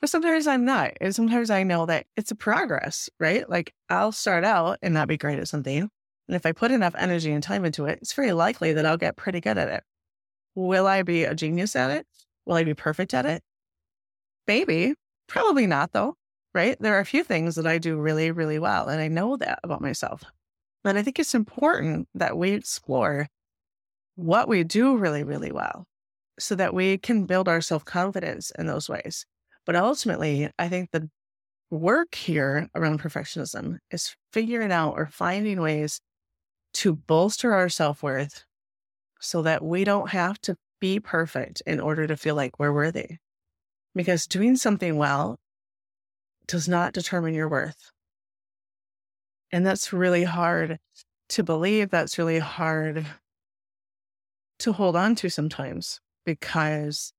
But 0.00 0.10
sometimes 0.10 0.46
I'm 0.46 0.64
not. 0.64 0.92
And 1.00 1.14
sometimes 1.14 1.50
I 1.50 1.62
know 1.62 1.86
that 1.86 2.06
it's 2.16 2.30
a 2.30 2.36
progress, 2.36 3.08
right? 3.18 3.48
Like 3.48 3.72
I'll 3.88 4.12
start 4.12 4.44
out 4.44 4.78
and 4.82 4.94
not 4.94 5.08
be 5.08 5.16
great 5.16 5.38
at 5.38 5.48
something. 5.48 5.88
And 6.28 6.36
if 6.36 6.46
I 6.46 6.52
put 6.52 6.70
enough 6.70 6.94
energy 6.96 7.32
and 7.32 7.42
time 7.42 7.64
into 7.64 7.86
it, 7.86 7.98
it's 8.02 8.12
very 8.12 8.32
likely 8.32 8.72
that 8.72 8.86
I'll 8.86 8.96
get 8.96 9.16
pretty 9.16 9.40
good 9.40 9.58
at 9.58 9.68
it. 9.68 9.84
Will 10.54 10.86
I 10.86 11.02
be 11.02 11.24
a 11.24 11.34
genius 11.34 11.74
at 11.76 11.90
it? 11.90 12.06
Will 12.46 12.56
I 12.56 12.64
be 12.64 12.74
perfect 12.74 13.14
at 13.14 13.26
it? 13.26 13.42
Maybe. 14.46 14.94
Probably 15.28 15.66
not, 15.66 15.92
though, 15.92 16.16
right? 16.54 16.76
There 16.80 16.96
are 16.96 17.00
a 17.00 17.04
few 17.06 17.24
things 17.24 17.54
that 17.54 17.66
I 17.66 17.78
do 17.78 17.96
really, 17.98 18.30
really 18.30 18.58
well. 18.58 18.88
And 18.88 19.00
I 19.00 19.08
know 19.08 19.36
that 19.36 19.60
about 19.64 19.80
myself. 19.80 20.22
And 20.84 20.98
I 20.98 21.02
think 21.02 21.18
it's 21.18 21.34
important 21.34 22.08
that 22.14 22.36
we 22.36 22.52
explore 22.52 23.28
what 24.16 24.48
we 24.48 24.64
do 24.64 24.96
really, 24.96 25.24
really 25.24 25.52
well 25.52 25.86
so 26.38 26.54
that 26.56 26.74
we 26.74 26.98
can 26.98 27.26
build 27.26 27.48
our 27.48 27.60
self 27.60 27.84
confidence 27.84 28.52
in 28.58 28.66
those 28.66 28.88
ways. 28.88 29.26
But 29.66 29.76
ultimately, 29.76 30.50
I 30.58 30.68
think 30.68 30.90
the 30.92 31.08
work 31.70 32.14
here 32.14 32.68
around 32.74 33.00
perfectionism 33.02 33.78
is 33.90 34.16
figuring 34.32 34.72
out 34.72 34.94
or 34.96 35.06
finding 35.06 35.60
ways 35.60 36.00
to 36.74 36.94
bolster 36.94 37.54
our 37.54 37.68
self 37.68 38.02
worth 38.02 38.44
so 39.20 39.42
that 39.42 39.64
we 39.64 39.84
don't 39.84 40.10
have 40.10 40.40
to 40.42 40.56
be 40.82 40.98
perfect 40.98 41.62
in 41.64 41.78
order 41.78 42.08
to 42.08 42.16
feel 42.16 42.34
like 42.34 42.58
we're 42.58 42.72
worthy. 42.72 43.18
Because 43.94 44.26
doing 44.26 44.56
something 44.56 44.96
well 44.96 45.38
does 46.48 46.68
not 46.68 46.92
determine 46.92 47.34
your 47.34 47.48
worth. 47.48 47.92
And 49.52 49.64
that's 49.64 49.92
really 49.92 50.24
hard 50.24 50.80
to 51.28 51.44
believe. 51.44 51.90
That's 51.90 52.18
really 52.18 52.40
hard 52.40 53.06
to 54.58 54.72
hold 54.72 54.96
on 54.96 55.14
to 55.16 55.28
sometimes 55.28 56.00
because 56.26 57.12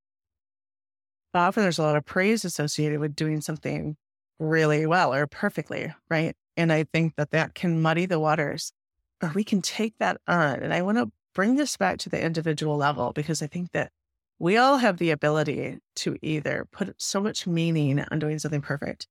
often 1.33 1.63
there's 1.63 1.79
a 1.79 1.83
lot 1.83 1.95
of 1.95 2.05
praise 2.05 2.43
associated 2.43 2.99
with 2.99 3.15
doing 3.15 3.39
something 3.39 3.95
really 4.39 4.85
well 4.85 5.13
or 5.13 5.25
perfectly, 5.25 5.93
right? 6.09 6.35
And 6.57 6.73
I 6.73 6.83
think 6.83 7.15
that 7.15 7.31
that 7.31 7.55
can 7.55 7.81
muddy 7.81 8.07
the 8.07 8.19
waters, 8.19 8.73
or 9.21 9.31
we 9.33 9.45
can 9.45 9.61
take 9.61 9.93
that 9.99 10.17
on. 10.27 10.59
And 10.61 10.73
I 10.73 10.81
want 10.81 10.97
to 10.97 11.09
bring 11.33 11.55
this 11.55 11.77
back 11.77 11.97
to 11.99 12.09
the 12.09 12.21
individual 12.21 12.77
level 12.77 13.11
because 13.13 13.41
I 13.41 13.47
think 13.47 13.71
that 13.71 13.91
we 14.39 14.57
all 14.57 14.77
have 14.77 14.97
the 14.97 15.11
ability 15.11 15.79
to 15.97 16.17
either 16.21 16.67
put 16.71 16.93
so 17.01 17.21
much 17.21 17.47
meaning 17.47 18.03
on 18.11 18.19
doing 18.19 18.39
something 18.39 18.61
perfect 18.61 19.07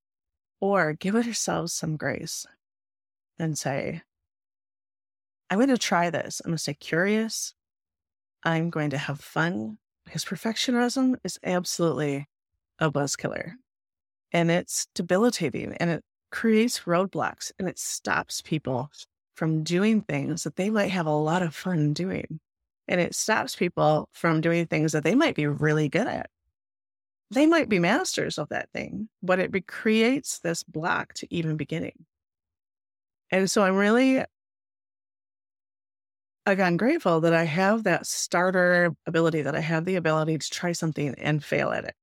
or 0.61 0.93
give 0.93 1.15
ourselves 1.15 1.73
some 1.73 1.97
grace 1.97 2.47
and 3.39 3.59
say, 3.59 4.03
I'm 5.51 5.59
going 5.59 5.69
to 5.69 5.79
try 5.79 6.11
this. 6.11 6.41
I'm 6.45 6.51
going 6.51 6.57
to 6.57 6.63
stay 6.63 6.75
curious. 6.75 7.55
I'm 8.45 8.71
going 8.71 8.91
to 8.91 8.99
have 8.99 9.21
fun 9.21 9.79
because 10.05 10.25
perfectionism 10.25 11.17
is 11.25 11.39
absolutely 11.45 12.27
a 12.79 12.91
buzz 12.91 13.17
killer 13.17 13.55
and 14.33 14.51
it's 14.51 14.87
debilitating 14.95 15.75
and 15.79 15.91
it 15.91 16.05
creates 16.31 16.81
roadblocks 16.81 17.53
and 17.59 17.69
it 17.69 17.79
stops 17.79 18.41
people 18.43 18.91
from 19.35 19.63
doing 19.63 20.03
things 20.03 20.45
that 20.45 20.57
they 20.57 20.71
might 20.71 20.91
have 20.91 21.07
a 21.07 21.11
lot 21.11 21.43
of 21.43 21.55
fun 21.55 21.93
doing. 21.93 22.41
And 22.89 23.01
it 23.01 23.15
stops 23.15 23.57
people 23.57 24.09
from 24.13 24.41
doing 24.41 24.67
things 24.67 24.93
that 24.93 25.05
they 25.05 25.15
might 25.15 25.35
be 25.35 25.47
really 25.47 25.89
good 25.89 26.07
at. 26.07 26.29
They 27.31 27.47
might 27.47 27.69
be 27.69 27.79
masters 27.79 28.37
of 28.37 28.51
that 28.51 28.69
thing, 28.75 29.09
but 29.23 29.39
it 29.39 29.67
creates 29.67 30.41
this 30.41 30.63
block 30.63 31.15
to 31.15 31.35
even 31.35 31.57
beginning. 31.57 32.05
And 33.31 33.51
so 33.51 33.63
I'm 33.63 33.77
really, 33.77 34.23
again, 36.45 36.77
grateful 36.77 37.21
that 37.23 37.33
I 37.33 37.45
have 37.45 37.85
that 37.85 38.07
starter 38.07 38.95
ability, 39.07 39.43
that 39.43 39.55
I 39.55 39.61
have 39.61 39.87
the 39.87 39.97
ability 39.97 40.37
to 40.37 40.51
try 40.51 40.73
something 40.73 41.15
and 41.17 41.43
fail 41.43 41.71
at 41.71 41.85
it. 41.85 41.95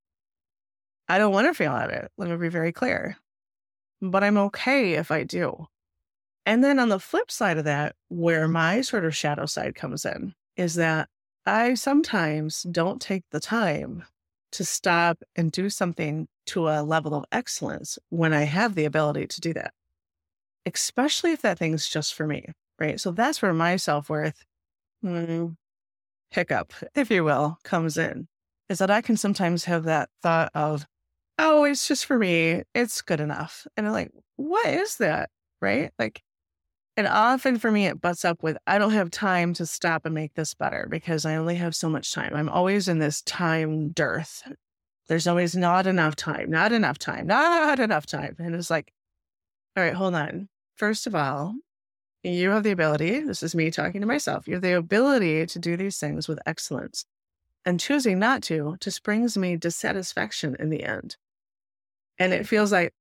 I 1.08 1.20
don't 1.20 1.34
want 1.34 1.46
to 1.48 1.54
fail 1.54 1.74
at 1.74 1.92
it. 1.92 2.12
Let 2.18 2.30
me 2.30 2.38
be 2.38 2.50
very 2.50 2.72
clear. 2.72 3.16
But 4.02 4.24
I'm 4.24 4.38
okay 4.38 4.94
if 4.94 5.12
I 5.12 5.24
do. 5.24 5.68
And 6.46 6.63
then 6.63 6.79
on 6.79 6.89
the 6.89 7.00
flip 7.00 7.29
side 7.31 7.58
of 7.58 7.65
that, 7.65 7.96
where 8.08 8.48
my 8.48 8.81
sort 8.81 9.05
of 9.05 9.15
shadow 9.15 9.46
side 9.46 9.75
comes 9.75 10.05
in, 10.05 10.34
is 10.55 10.75
that 10.75 11.10
I 11.46 11.74
sometimes 11.75 12.63
don't 12.63 13.01
take 13.01 13.24
the 13.31 13.39
time 13.39 14.03
to 14.51 14.65
stop 14.65 15.19
and 15.36 15.51
do 15.51 15.69
something 15.69 16.27
to 16.48 16.67
a 16.67 16.81
level 16.81 17.13
of 17.13 17.25
excellence 17.31 18.00
when 18.10 18.34
I 18.34 18.43
have 18.43 18.75
the 18.75 18.86
ability 18.86 19.27
to 19.27 19.41
do 19.41 19.53
that, 19.53 19.74
especially 20.65 21.31
if 21.31 21.41
that 21.43 21.60
thing's 21.60 21.88
just 21.88 22.13
for 22.13 22.25
me. 22.25 22.48
Right. 22.79 23.00
So 23.00 23.12
that's 23.12 23.41
where 23.41 23.53
my 23.53 23.75
self 23.75 24.10
worth 24.10 24.43
mm, 25.03 25.55
hiccup, 26.31 26.74
if 26.96 27.12
you 27.12 27.24
will, 27.24 27.58
comes 27.63 27.98
in, 27.98 28.27
is 28.69 28.79
that 28.79 28.91
I 28.91 29.01
can 29.01 29.17
sometimes 29.17 29.65
have 29.65 29.84
that 29.84 30.10
thought 30.24 30.50
of, 30.53 30.86
oh, 31.38 31.65
it's 31.65 31.88
just 31.88 32.05
for 32.05 32.17
me. 32.17 32.63
It's 32.74 33.01
good 33.01 33.19
enough. 33.19 33.67
And 33.75 33.86
I'm 33.86 33.93
like, 33.93 34.12
what 34.38 34.65
is 34.67 34.98
that? 34.98 35.29
Right. 35.62 35.91
Like, 36.00 36.22
and 37.00 37.08
often 37.08 37.58
for 37.58 37.72
me, 37.72 37.86
it 37.86 38.01
butts 38.01 38.25
up 38.25 38.44
with 38.44 38.58
I 38.68 38.77
don't 38.77 38.91
have 38.91 39.10
time 39.10 39.53
to 39.53 39.65
stop 39.65 40.06
and 40.06 40.13
make 40.13 40.34
this 40.34 40.53
better 40.53 40.86
because 40.91 41.25
I 41.25 41.38
only 41.38 41.56
have 41.56 41.74
so 41.74 41.88
much 41.88 42.12
time. 42.12 42.36
I'm 42.36 42.50
always 42.50 42.89
in 42.89 43.00
this 43.00 43.22
time 43.22 43.91
dearth. 43.91 44.44
There's 45.08 45.25
always 45.25 45.56
not 45.56 45.88
enough 45.88 46.18
time, 46.18 46.51
not 46.51 46.74
enough 46.74 46.98
time, 46.98 47.25
not 47.25 47.79
enough 47.79 48.06
time. 48.06 48.36
And 48.38 48.53
it's 48.53 48.70
like, 48.70 48.91
all 49.77 49.84
right, 49.86 49.94
hold 49.94 50.13
on. 50.13 50.50
First 50.75 51.08
of 51.08 51.15
all, 51.15 51.56
you 52.22 52.50
have 52.50 52.63
the 52.63 52.72
ability, 52.72 53.22
this 53.22 53.44
is 53.44 53.56
me 53.56 53.72
talking 53.72 54.01
to 54.01 54.08
myself, 54.08 54.46
you 54.46 54.56
have 54.56 54.62
the 54.62 54.75
ability 54.75 55.46
to 55.46 55.58
do 55.58 55.77
these 55.77 56.00
things 56.00 56.27
with 56.27 56.39
excellence. 56.46 57.06
And 57.63 57.79
choosing 57.79 58.20
not 58.20 58.44
to 58.44 58.75
just 58.82 59.03
brings 59.03 59.38
me 59.38 59.56
dissatisfaction 59.56 60.58
in 60.60 60.70
the 60.70 60.84
end. 60.84 61.15
And 62.18 62.34
it 62.34 62.46
feels 62.46 62.74
like 62.74 62.94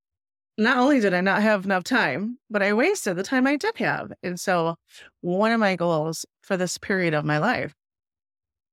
not 0.59 0.79
only 0.79 1.01
did 1.01 1.15
I 1.15 1.21
not 1.21 1.43
have 1.43 1.65
enough 1.65 1.85
time, 1.85 2.39
but 2.51 2.63
I 2.63 2.73
wasted 2.75 3.17
the 3.17 3.23
time 3.23 3.47
I 3.47 3.57
did 3.57 3.77
have. 3.79 4.13
And 4.23 4.39
so, 4.41 4.77
one 5.21 5.53
of 5.53 5.61
my 5.61 5.77
goals 5.77 6.27
for 6.43 6.57
this 6.57 6.79
period 6.79 7.15
of 7.15 7.25
my 7.25 7.39
life 7.39 7.75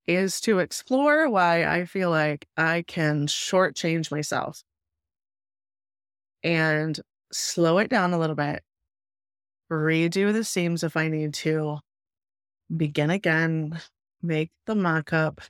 is 0.08 0.42
to 0.42 0.60
explore 0.60 1.30
why 1.30 1.63
I 1.65 1.86
feel 1.86 2.10
like 2.10 2.48
I 2.58 2.84
can 2.88 3.27
shortchange 3.27 4.12
myself 4.12 4.63
and 6.44 7.00
slow 7.32 7.77
it 7.80 7.89
down 7.89 8.13
a 8.13 8.20
little 8.20 8.36
bit, 8.36 8.63
redo 9.72 10.32
the 10.34 10.44
seams 10.44 10.84
if 10.84 10.96
I 10.98 11.08
need 11.08 11.34
to, 11.36 11.80
begin 12.75 13.10
again, 13.10 13.80
make 14.22 14.51
the 14.65 14.75
mock 14.75 15.13
up, 15.13 15.42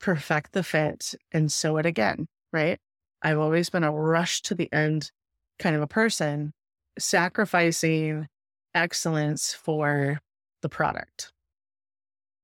perfect 0.00 0.52
the 0.52 0.62
fit, 0.62 1.14
and 1.32 1.50
sew 1.52 1.76
it 1.78 1.86
again, 1.86 2.28
right? 2.52 2.78
I've 3.22 3.38
always 3.38 3.70
been 3.70 3.84
a 3.84 3.92
rush 3.92 4.42
to 4.42 4.54
the 4.54 4.72
end 4.72 5.10
kind 5.58 5.76
of 5.76 5.82
a 5.82 5.86
person 5.86 6.52
sacrificing 6.98 8.26
excellence 8.74 9.52
for 9.52 10.20
the 10.62 10.68
product. 10.68 11.32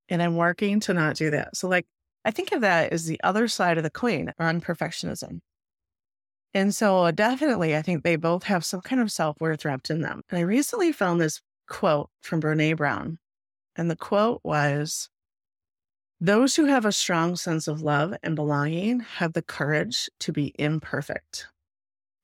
And 0.09 0.23
I'm 0.23 0.37
working 0.37 0.81
to 0.81 0.95
not 0.95 1.17
do 1.17 1.31
that. 1.31 1.57
So, 1.57 1.69
like, 1.69 1.87
I 2.25 2.31
think 2.31 2.53
of 2.53 2.61
that 2.61 2.93
as 2.93 3.07
the 3.07 3.21
other 3.23 3.49
side 3.49 3.77
of 3.77 3.85
the 3.85 3.91
coin 3.91 4.33
on 4.39 4.61
perfectionism. 4.61 5.41
And 6.53 6.75
so, 6.75 7.11
definitely, 7.11 7.77
I 7.77 7.83
think 7.83 8.03
they 8.03 8.17
both 8.17 8.45
have 8.45 8.65
some 8.65 8.81
kind 8.81 9.01
of 9.01 9.11
self 9.11 9.41
worth 9.41 9.65
wrapped 9.65 9.91
in 9.91 10.03
them. 10.03 10.23
And 10.31 10.39
I 10.39 10.43
recently 10.43 10.93
found 10.93 11.21
this 11.21 11.41
quote 11.69 12.11
from 12.23 12.41
Brene 12.41 12.77
Brown. 12.77 13.19
And 13.77 13.91
the 13.91 13.97
quote 13.97 14.41
was 14.45 15.09
Those 16.21 16.57
who 16.57 16.67
have 16.67 16.85
a 16.85 16.93
strong 16.93 17.37
sense 17.37 17.67
of 17.67 17.83
love 17.83 18.15
and 18.23 18.37
belonging 18.37 19.01
have 19.01 19.33
the 19.33 19.43
courage 19.43 20.09
to 20.21 20.33
be 20.33 20.55
imperfect. 20.59 21.49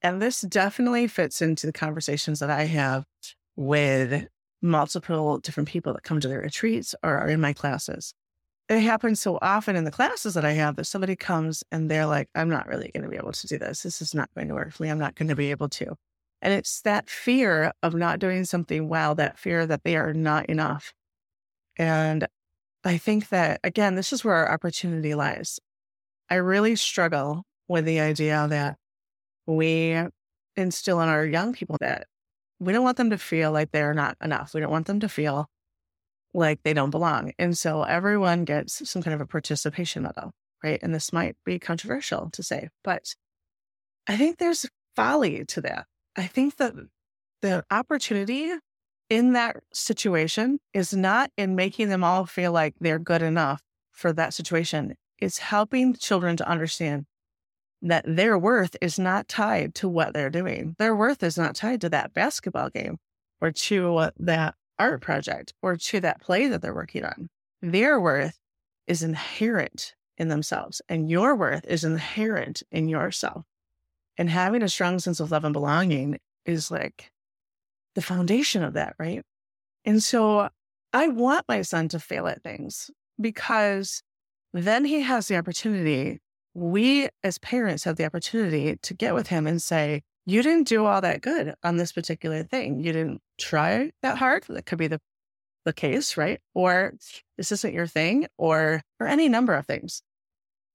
And 0.02 0.20
this 0.20 0.40
definitely 0.42 1.06
fits 1.06 1.42
into 1.42 1.66
the 1.66 1.72
conversations 1.72 2.40
that 2.40 2.50
I 2.50 2.64
have 2.64 3.04
with 3.56 4.26
multiple 4.62 5.38
different 5.38 5.68
people 5.68 5.92
that 5.92 6.02
come 6.02 6.20
to 6.20 6.28
their 6.28 6.40
retreats 6.40 6.94
or 7.02 7.18
are 7.18 7.28
in 7.28 7.40
my 7.40 7.52
classes. 7.52 8.14
It 8.68 8.80
happens 8.80 9.20
so 9.20 9.38
often 9.42 9.74
in 9.74 9.84
the 9.84 9.90
classes 9.90 10.34
that 10.34 10.44
I 10.44 10.52
have 10.52 10.76
that 10.76 10.84
somebody 10.84 11.16
comes 11.16 11.64
and 11.72 11.90
they're 11.90 12.06
like, 12.06 12.28
I'm 12.34 12.48
not 12.48 12.68
really 12.68 12.90
going 12.94 13.02
to 13.02 13.10
be 13.10 13.16
able 13.16 13.32
to 13.32 13.46
do 13.46 13.58
this. 13.58 13.82
This 13.82 14.00
is 14.00 14.14
not 14.14 14.30
going 14.34 14.48
to 14.48 14.54
work 14.54 14.72
for 14.72 14.84
me. 14.84 14.90
I'm 14.90 14.98
not 14.98 15.16
going 15.16 15.28
to 15.28 15.34
be 15.34 15.50
able 15.50 15.68
to. 15.70 15.96
And 16.40 16.54
it's 16.54 16.80
that 16.82 17.10
fear 17.10 17.72
of 17.82 17.94
not 17.94 18.18
doing 18.18 18.44
something 18.44 18.88
well, 18.88 19.14
that 19.16 19.38
fear 19.38 19.66
that 19.66 19.82
they 19.82 19.96
are 19.96 20.14
not 20.14 20.46
enough. 20.46 20.94
And 21.76 22.26
I 22.84 22.96
think 22.96 23.28
that, 23.30 23.60
again, 23.64 23.94
this 23.96 24.12
is 24.12 24.24
where 24.24 24.36
our 24.36 24.52
opportunity 24.52 25.14
lies. 25.14 25.58
I 26.30 26.36
really 26.36 26.76
struggle 26.76 27.42
with 27.68 27.84
the 27.84 28.00
idea 28.00 28.46
that 28.48 28.76
we 29.56 29.96
instill 30.56 31.00
in 31.00 31.08
our 31.08 31.24
young 31.24 31.52
people 31.52 31.76
that 31.80 32.06
we 32.58 32.72
don't 32.72 32.84
want 32.84 32.98
them 32.98 33.10
to 33.10 33.18
feel 33.18 33.52
like 33.52 33.70
they're 33.72 33.94
not 33.94 34.16
enough. 34.22 34.52
We 34.54 34.60
don't 34.60 34.70
want 34.70 34.86
them 34.86 35.00
to 35.00 35.08
feel 35.08 35.46
like 36.34 36.62
they 36.62 36.74
don't 36.74 36.90
belong. 36.90 37.32
And 37.38 37.56
so 37.56 37.82
everyone 37.82 38.44
gets 38.44 38.88
some 38.88 39.02
kind 39.02 39.14
of 39.14 39.20
a 39.20 39.26
participation 39.26 40.02
medal, 40.02 40.32
right? 40.62 40.78
And 40.82 40.94
this 40.94 41.12
might 41.12 41.36
be 41.44 41.58
controversial 41.58 42.30
to 42.32 42.42
say, 42.42 42.68
but 42.84 43.14
I 44.06 44.16
think 44.16 44.38
there's 44.38 44.66
folly 44.94 45.44
to 45.46 45.60
that. 45.62 45.86
I 46.16 46.26
think 46.26 46.56
that 46.56 46.74
the 47.42 47.64
opportunity 47.70 48.52
in 49.08 49.32
that 49.32 49.56
situation 49.72 50.60
is 50.74 50.94
not 50.94 51.30
in 51.36 51.56
making 51.56 51.88
them 51.88 52.04
all 52.04 52.26
feel 52.26 52.52
like 52.52 52.74
they're 52.80 52.98
good 52.98 53.22
enough 53.22 53.62
for 53.90 54.12
that 54.12 54.34
situation. 54.34 54.94
It's 55.18 55.38
helping 55.38 55.94
children 55.94 56.36
to 56.36 56.48
understand 56.48 57.06
that 57.82 58.04
their 58.06 58.38
worth 58.38 58.76
is 58.80 58.98
not 58.98 59.28
tied 59.28 59.74
to 59.76 59.88
what 59.88 60.12
they're 60.12 60.30
doing. 60.30 60.76
Their 60.78 60.94
worth 60.94 61.22
is 61.22 61.38
not 61.38 61.54
tied 61.54 61.80
to 61.82 61.88
that 61.90 62.12
basketball 62.12 62.70
game 62.70 62.98
or 63.40 63.50
to 63.52 63.96
uh, 63.96 64.10
that 64.18 64.54
art 64.78 65.00
project 65.00 65.54
or 65.62 65.76
to 65.76 66.00
that 66.00 66.20
play 66.20 66.48
that 66.48 66.62
they're 66.62 66.74
working 66.74 67.04
on. 67.04 67.28
Their 67.62 68.00
worth 68.00 68.38
is 68.86 69.02
inherent 69.02 69.94
in 70.18 70.28
themselves, 70.28 70.82
and 70.88 71.08
your 71.08 71.34
worth 71.34 71.64
is 71.66 71.84
inherent 71.84 72.62
in 72.70 72.88
yourself. 72.88 73.44
And 74.18 74.28
having 74.28 74.62
a 74.62 74.68
strong 74.68 74.98
sense 74.98 75.20
of 75.20 75.30
love 75.30 75.44
and 75.44 75.52
belonging 75.52 76.18
is 76.44 76.70
like 76.70 77.10
the 77.94 78.02
foundation 78.02 78.62
of 78.62 78.74
that, 78.74 78.94
right? 78.98 79.22
And 79.84 80.02
so 80.02 80.48
I 80.92 81.08
want 81.08 81.46
my 81.48 81.62
son 81.62 81.88
to 81.88 81.98
fail 81.98 82.26
at 82.26 82.42
things 82.42 82.90
because 83.20 84.02
then 84.52 84.84
he 84.84 85.00
has 85.00 85.28
the 85.28 85.36
opportunity. 85.36 86.18
We 86.54 87.08
as 87.22 87.38
parents 87.38 87.84
have 87.84 87.96
the 87.96 88.04
opportunity 88.04 88.76
to 88.76 88.94
get 88.94 89.14
with 89.14 89.28
him 89.28 89.46
and 89.46 89.62
say, 89.62 90.02
you 90.26 90.42
didn't 90.42 90.68
do 90.68 90.84
all 90.84 91.00
that 91.00 91.22
good 91.22 91.54
on 91.62 91.76
this 91.76 91.92
particular 91.92 92.42
thing. 92.42 92.80
You 92.80 92.92
didn't 92.92 93.22
try 93.38 93.90
that 94.02 94.18
hard. 94.18 94.44
That 94.48 94.66
could 94.66 94.78
be 94.78 94.86
the, 94.86 95.00
the 95.64 95.72
case, 95.72 96.16
right? 96.16 96.40
Or 96.54 96.94
this 97.36 97.52
isn't 97.52 97.74
your 97.74 97.86
thing, 97.86 98.26
or 98.36 98.82
or 98.98 99.06
any 99.06 99.28
number 99.28 99.54
of 99.54 99.66
things. 99.66 100.02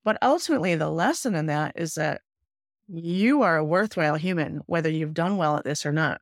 But 0.04 0.18
ultimately, 0.22 0.76
the 0.76 0.90
lesson 0.90 1.36
in 1.36 1.48
that 1.48 1.74
is 1.76 1.96
that 1.96 2.22
you 2.88 3.42
are 3.42 3.58
a 3.58 3.64
worthwhile 3.64 4.16
human, 4.16 4.62
whether 4.66 4.90
you've 4.90 5.14
done 5.14 5.38
well 5.38 5.58
at 5.58 5.64
this 5.64 5.86
or 5.86 5.92
not. 5.92 6.22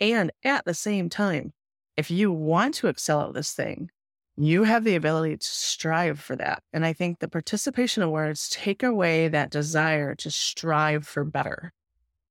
And 0.00 0.32
at 0.44 0.64
the 0.64 0.74
same 0.74 1.08
time, 1.08 1.52
if 1.96 2.10
you 2.10 2.32
want 2.32 2.74
to 2.76 2.88
excel 2.88 3.28
at 3.28 3.34
this 3.34 3.52
thing, 3.52 3.90
you 4.36 4.64
have 4.64 4.84
the 4.84 4.94
ability 4.94 5.36
to 5.36 5.46
strive 5.46 6.18
for 6.18 6.36
that. 6.36 6.62
And 6.72 6.86
I 6.86 6.92
think 6.92 7.18
the 7.18 7.28
participation 7.28 8.02
awards 8.02 8.48
take 8.48 8.82
away 8.82 9.28
that 9.28 9.50
desire 9.50 10.14
to 10.16 10.30
strive 10.30 11.06
for 11.06 11.24
better. 11.24 11.72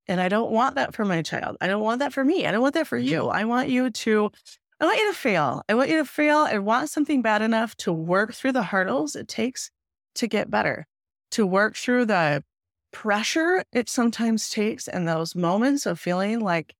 And 0.07 0.19
I 0.19 0.27
don't 0.27 0.51
want 0.51 0.75
that 0.75 0.95
for 0.95 1.05
my 1.05 1.21
child. 1.21 1.57
I 1.61 1.67
don't 1.67 1.83
want 1.83 1.99
that 1.99 2.11
for 2.11 2.23
me. 2.23 2.45
I 2.45 2.51
don't 2.51 2.61
want 2.61 2.73
that 2.73 2.87
for 2.87 2.97
mm-hmm. 2.99 3.07
you. 3.07 3.27
I 3.27 3.45
want 3.45 3.69
you 3.69 3.91
to, 3.91 4.31
I 4.79 4.85
want 4.85 4.97
you 4.97 5.11
to 5.11 5.17
fail. 5.17 5.63
I 5.69 5.75
want 5.75 5.89
you 5.89 5.97
to 5.97 6.05
fail. 6.05 6.39
I 6.39 6.57
want 6.57 6.89
something 6.89 7.21
bad 7.21 7.41
enough 7.41 7.75
to 7.77 7.93
work 7.93 8.33
through 8.33 8.53
the 8.53 8.63
hurdles 8.63 9.15
it 9.15 9.27
takes 9.27 9.69
to 10.15 10.27
get 10.27 10.49
better, 10.49 10.87
to 11.31 11.45
work 11.45 11.75
through 11.75 12.05
the 12.05 12.43
pressure 12.91 13.63
it 13.71 13.87
sometimes 13.87 14.49
takes 14.49 14.87
and 14.87 15.07
those 15.07 15.35
moments 15.35 15.85
of 15.85 15.99
feeling 15.99 16.39
like 16.39 16.75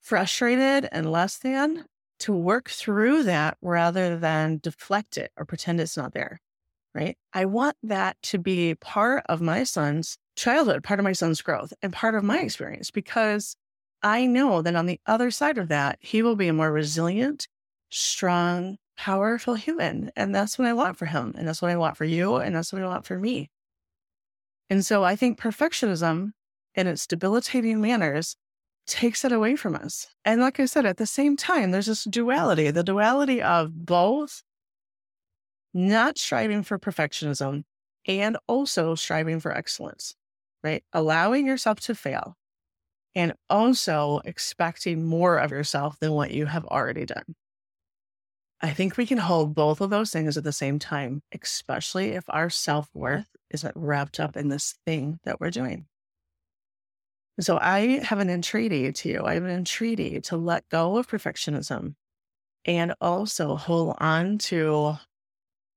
frustrated 0.00 0.88
and 0.92 1.10
less 1.10 1.38
than 1.38 1.84
to 2.20 2.32
work 2.32 2.70
through 2.70 3.24
that 3.24 3.56
rather 3.60 4.16
than 4.16 4.60
deflect 4.62 5.18
it 5.18 5.32
or 5.36 5.44
pretend 5.44 5.80
it's 5.80 5.96
not 5.96 6.12
there. 6.12 6.40
Right. 6.94 7.16
I 7.32 7.44
want 7.44 7.76
that 7.84 8.20
to 8.24 8.38
be 8.38 8.74
part 8.74 9.22
of 9.28 9.40
my 9.40 9.62
son's 9.62 10.18
childhood, 10.34 10.82
part 10.82 10.98
of 10.98 11.04
my 11.04 11.12
son's 11.12 11.40
growth, 11.40 11.72
and 11.82 11.92
part 11.92 12.16
of 12.16 12.24
my 12.24 12.40
experience 12.40 12.90
because 12.90 13.54
I 14.02 14.26
know 14.26 14.60
that 14.62 14.74
on 14.74 14.86
the 14.86 15.00
other 15.06 15.30
side 15.30 15.58
of 15.58 15.68
that, 15.68 15.98
he 16.00 16.22
will 16.22 16.34
be 16.34 16.48
a 16.48 16.52
more 16.52 16.72
resilient, 16.72 17.46
strong, 17.90 18.78
powerful 18.96 19.54
human. 19.54 20.10
And 20.16 20.34
that's 20.34 20.58
what 20.58 20.66
I 20.66 20.72
want 20.72 20.96
for 20.96 21.06
him. 21.06 21.34
And 21.38 21.46
that's 21.46 21.62
what 21.62 21.70
I 21.70 21.76
want 21.76 21.96
for 21.96 22.04
you. 22.04 22.36
And 22.36 22.54
that's 22.54 22.72
what 22.72 22.82
I 22.82 22.86
want 22.86 23.06
for 23.06 23.18
me. 23.18 23.50
And 24.68 24.84
so 24.84 25.04
I 25.04 25.16
think 25.16 25.38
perfectionism 25.38 26.32
in 26.74 26.86
its 26.86 27.06
debilitating 27.06 27.80
manners 27.80 28.36
takes 28.90 29.24
it 29.24 29.32
away 29.32 29.56
from 29.56 29.74
us. 29.74 30.08
And 30.24 30.40
like 30.40 30.60
I 30.60 30.66
said, 30.66 30.84
at 30.84 30.98
the 30.98 31.06
same 31.06 31.36
time, 31.36 31.70
there's 31.70 31.86
this 31.86 32.04
duality 32.04 32.70
the 32.70 32.82
duality 32.82 33.40
of 33.40 33.86
both 33.86 34.42
not 35.72 36.18
striving 36.18 36.62
for 36.62 36.78
perfectionism 36.78 37.62
and 38.06 38.36
also 38.48 38.94
striving 38.94 39.40
for 39.40 39.52
excellence 39.56 40.14
right? 40.62 40.82
Allowing 40.92 41.46
yourself 41.46 41.80
to 41.80 41.94
fail 41.94 42.36
and 43.14 43.32
also 43.48 44.20
expecting 44.24 45.04
more 45.04 45.38
of 45.38 45.50
yourself 45.50 45.98
than 46.00 46.12
what 46.12 46.30
you 46.30 46.46
have 46.46 46.64
already 46.66 47.06
done. 47.06 47.34
I 48.60 48.70
think 48.70 48.96
we 48.96 49.06
can 49.06 49.18
hold 49.18 49.54
both 49.54 49.80
of 49.80 49.90
those 49.90 50.10
things 50.10 50.36
at 50.36 50.44
the 50.44 50.52
same 50.52 50.78
time, 50.78 51.22
especially 51.32 52.10
if 52.10 52.24
our 52.28 52.50
self 52.50 52.88
worth 52.92 53.28
isn't 53.50 53.74
wrapped 53.74 54.20
up 54.20 54.36
in 54.36 54.48
this 54.48 54.74
thing 54.86 55.18
that 55.24 55.40
we're 55.40 55.50
doing. 55.50 55.86
So 57.40 57.58
I 57.60 58.00
have 58.04 58.18
an 58.18 58.28
entreaty 58.28 58.92
to 58.92 59.08
you. 59.08 59.22
I 59.24 59.34
have 59.34 59.44
an 59.44 59.50
entreaty 59.50 60.20
to 60.22 60.36
let 60.36 60.68
go 60.68 60.96
of 60.98 61.08
perfectionism 61.08 61.94
and 62.64 62.94
also 63.00 63.56
hold 63.56 63.96
on 63.98 64.38
to 64.38 64.94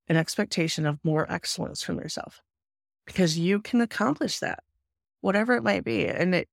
an 0.09 0.17
expectation 0.17 0.85
of 0.85 0.99
more 1.03 1.31
excellence 1.31 1.81
from 1.81 1.97
yourself 1.97 2.41
because 3.05 3.39
you 3.39 3.61
can 3.61 3.81
accomplish 3.81 4.39
that 4.39 4.59
whatever 5.21 5.55
it 5.55 5.63
might 5.63 5.85
be. 5.85 6.05
And 6.07 6.35
it, 6.35 6.49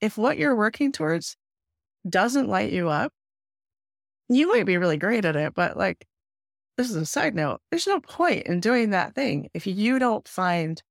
if 0.00 0.18
what 0.18 0.38
you're 0.38 0.56
working 0.56 0.90
towards 0.90 1.36
doesn't 2.08 2.48
light 2.48 2.72
you 2.72 2.88
up, 2.88 3.12
you 4.28 4.48
might 4.48 4.66
be 4.66 4.78
really 4.78 4.96
great 4.96 5.24
at 5.24 5.36
it, 5.36 5.54
but 5.54 5.76
like, 5.76 6.06
this 6.76 6.90
is 6.90 6.96
a 6.96 7.06
side 7.06 7.34
note. 7.34 7.60
There's 7.70 7.86
no 7.86 8.00
point 8.00 8.46
in 8.46 8.60
doing 8.60 8.90
that 8.90 9.14
thing 9.14 9.48
if 9.54 9.66
you 9.66 9.98
don't 9.98 10.26
find 10.26 10.82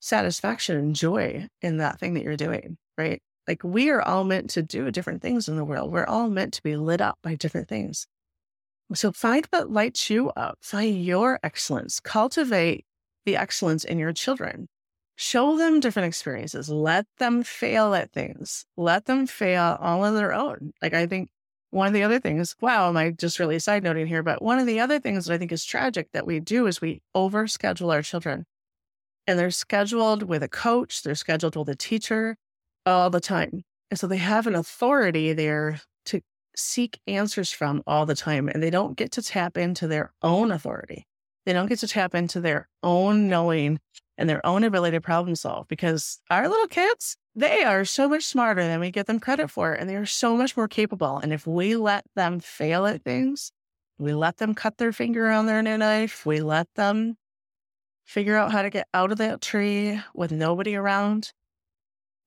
satisfaction 0.00 0.76
and 0.76 0.94
joy 0.96 1.46
in 1.60 1.76
that 1.76 2.00
thing 2.00 2.14
that 2.14 2.24
you're 2.24 2.36
doing, 2.36 2.78
right? 2.98 3.22
Like, 3.48 3.64
we 3.64 3.90
are 3.90 4.02
all 4.02 4.24
meant 4.24 4.50
to 4.50 4.62
do 4.62 4.90
different 4.90 5.22
things 5.22 5.48
in 5.48 5.56
the 5.56 5.64
world. 5.64 5.90
We're 5.90 6.06
all 6.06 6.28
meant 6.28 6.54
to 6.54 6.62
be 6.62 6.76
lit 6.76 7.00
up 7.00 7.18
by 7.22 7.34
different 7.34 7.68
things. 7.68 8.06
So, 8.94 9.12
find 9.12 9.46
what 9.50 9.70
lights 9.70 10.10
you 10.10 10.30
up, 10.30 10.58
find 10.60 11.02
your 11.04 11.38
excellence, 11.42 12.00
cultivate 12.00 12.84
the 13.24 13.36
excellence 13.36 13.84
in 13.84 13.98
your 13.98 14.12
children 14.12 14.68
show 15.20 15.58
them 15.58 15.80
different 15.80 16.08
experiences. 16.08 16.70
Let 16.70 17.04
them 17.18 17.42
fail 17.42 17.92
at 17.92 18.10
things. 18.10 18.64
Let 18.78 19.04
them 19.04 19.26
fail 19.26 19.76
all 19.78 20.02
on 20.02 20.14
their 20.14 20.32
own. 20.32 20.72
Like 20.80 20.94
I 20.94 21.06
think 21.06 21.28
one 21.68 21.86
of 21.86 21.92
the 21.92 22.04
other 22.04 22.18
things, 22.18 22.56
wow, 22.62 22.88
am 22.88 22.96
I 22.96 23.10
just 23.10 23.38
really 23.38 23.58
side 23.58 23.82
noting 23.82 24.06
here? 24.06 24.22
But 24.22 24.40
one 24.40 24.58
of 24.58 24.66
the 24.66 24.80
other 24.80 24.98
things 24.98 25.26
that 25.26 25.34
I 25.34 25.38
think 25.38 25.52
is 25.52 25.62
tragic 25.62 26.08
that 26.14 26.26
we 26.26 26.40
do 26.40 26.66
is 26.66 26.80
we 26.80 27.02
overschedule 27.14 27.92
our 27.92 28.00
children. 28.00 28.46
And 29.26 29.38
they're 29.38 29.50
scheduled 29.50 30.22
with 30.22 30.42
a 30.42 30.48
coach, 30.48 31.02
they're 31.02 31.14
scheduled 31.14 31.54
with 31.54 31.68
a 31.68 31.76
teacher 31.76 32.36
all 32.86 33.10
the 33.10 33.20
time. 33.20 33.62
And 33.90 33.98
so 33.98 34.06
they 34.06 34.18
have 34.18 34.46
an 34.46 34.54
authority 34.54 35.32
there 35.32 35.80
to 36.06 36.20
seek 36.56 37.00
answers 37.06 37.50
from 37.50 37.82
all 37.86 38.06
the 38.06 38.14
time. 38.14 38.48
And 38.48 38.62
they 38.62 38.70
don't 38.70 38.96
get 38.96 39.12
to 39.12 39.22
tap 39.22 39.56
into 39.56 39.86
their 39.86 40.12
own 40.22 40.50
authority. 40.50 41.06
They 41.46 41.52
don't 41.52 41.68
get 41.68 41.78
to 41.80 41.88
tap 41.88 42.14
into 42.14 42.40
their 42.40 42.68
own 42.82 43.28
knowing 43.28 43.80
and 44.18 44.28
their 44.28 44.44
own 44.46 44.64
ability 44.64 44.96
to 44.96 45.00
problem 45.00 45.34
solve 45.34 45.66
because 45.68 46.20
our 46.30 46.48
little 46.48 46.66
kids, 46.66 47.16
they 47.34 47.62
are 47.62 47.84
so 47.84 48.08
much 48.08 48.24
smarter 48.24 48.62
than 48.62 48.78
we 48.78 48.90
give 48.90 49.06
them 49.06 49.18
credit 49.18 49.50
for. 49.50 49.72
And 49.72 49.88
they 49.88 49.96
are 49.96 50.06
so 50.06 50.36
much 50.36 50.56
more 50.56 50.68
capable. 50.68 51.16
And 51.18 51.32
if 51.32 51.46
we 51.46 51.74
let 51.76 52.04
them 52.14 52.38
fail 52.38 52.86
at 52.86 53.02
things, 53.02 53.50
we 53.98 54.14
let 54.14 54.36
them 54.36 54.54
cut 54.54 54.78
their 54.78 54.92
finger 54.92 55.30
on 55.30 55.46
their 55.46 55.62
new 55.62 55.76
knife, 55.76 56.24
we 56.24 56.40
let 56.40 56.68
them 56.74 57.16
figure 58.04 58.36
out 58.36 58.50
how 58.50 58.62
to 58.62 58.70
get 58.70 58.88
out 58.92 59.12
of 59.12 59.18
that 59.18 59.40
tree 59.40 60.00
with 60.14 60.32
nobody 60.32 60.74
around, 60.74 61.32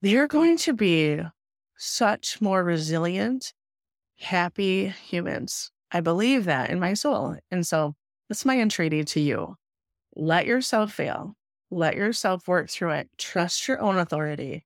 they're 0.04 0.28
going 0.28 0.58
to 0.58 0.74
be 0.74 1.18
such 1.78 2.42
more 2.42 2.62
resilient, 2.62 3.54
happy 4.20 4.89
humans. 4.89 5.72
I 5.94 6.02
believe 6.02 6.44
that 6.44 6.70
in 6.70 6.80
my 6.82 6.94
soul. 6.94 7.38
And 7.50 7.66
so 7.66 7.96
that's 8.28 8.44
my 8.44 8.60
entreaty 8.60 9.06
to 9.06 9.22
you. 9.22 9.56
Let 10.13 10.46
yourself 10.46 10.92
fail. 10.92 11.36
Let 11.72 11.96
yourself 11.96 12.50
work 12.50 12.70
through 12.70 12.92
it. 12.92 13.10
Trust 13.18 13.66
your 13.66 13.80
own 13.80 13.98
authority 13.98 14.66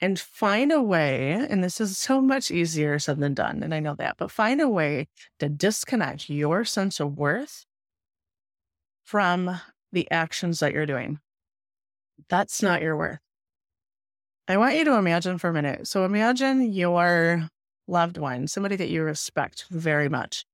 and 0.00 0.18
find 0.18 0.72
a 0.72 0.82
way. 0.82 1.32
And 1.32 1.62
this 1.62 1.78
is 1.78 1.98
so 1.98 2.22
much 2.22 2.50
easier 2.50 2.98
said 2.98 3.18
than 3.18 3.34
done. 3.34 3.62
And 3.62 3.74
I 3.74 3.80
know 3.80 3.94
that, 3.96 4.16
but 4.16 4.30
find 4.30 4.62
a 4.62 4.68
way 4.68 5.08
to 5.40 5.50
disconnect 5.50 6.30
your 6.30 6.64
sense 6.64 7.00
of 7.00 7.18
worth 7.18 7.66
from 9.02 9.60
the 9.92 10.10
actions 10.10 10.60
that 10.60 10.72
you're 10.72 10.86
doing. 10.86 11.18
That's 12.30 12.62
not 12.62 12.80
your 12.80 12.96
worth. 12.96 13.23
I 14.46 14.56
want 14.58 14.76
you 14.76 14.84
to 14.84 14.96
imagine 14.96 15.38
for 15.38 15.48
a 15.48 15.54
minute. 15.54 15.86
So 15.86 16.04
imagine 16.04 16.72
your 16.72 17.48
loved 17.86 18.18
one, 18.18 18.46
somebody 18.46 18.76
that 18.76 18.90
you 18.90 19.02
respect 19.02 19.66
very 19.70 20.08
much 20.08 20.44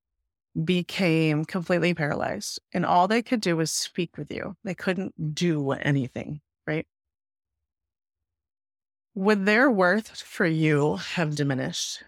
became 0.64 1.44
completely 1.44 1.94
paralyzed 1.94 2.60
and 2.72 2.84
all 2.84 3.06
they 3.06 3.22
could 3.22 3.40
do 3.40 3.56
was 3.56 3.70
speak 3.70 4.16
with 4.16 4.32
you. 4.32 4.56
They 4.64 4.74
couldn't 4.74 5.34
do 5.34 5.72
anything, 5.72 6.40
right? 6.66 6.86
Would 9.14 9.44
their 9.46 9.70
worth 9.70 10.20
for 10.20 10.46
you 10.46 10.96
have 10.96 11.34
diminished? 11.34 12.04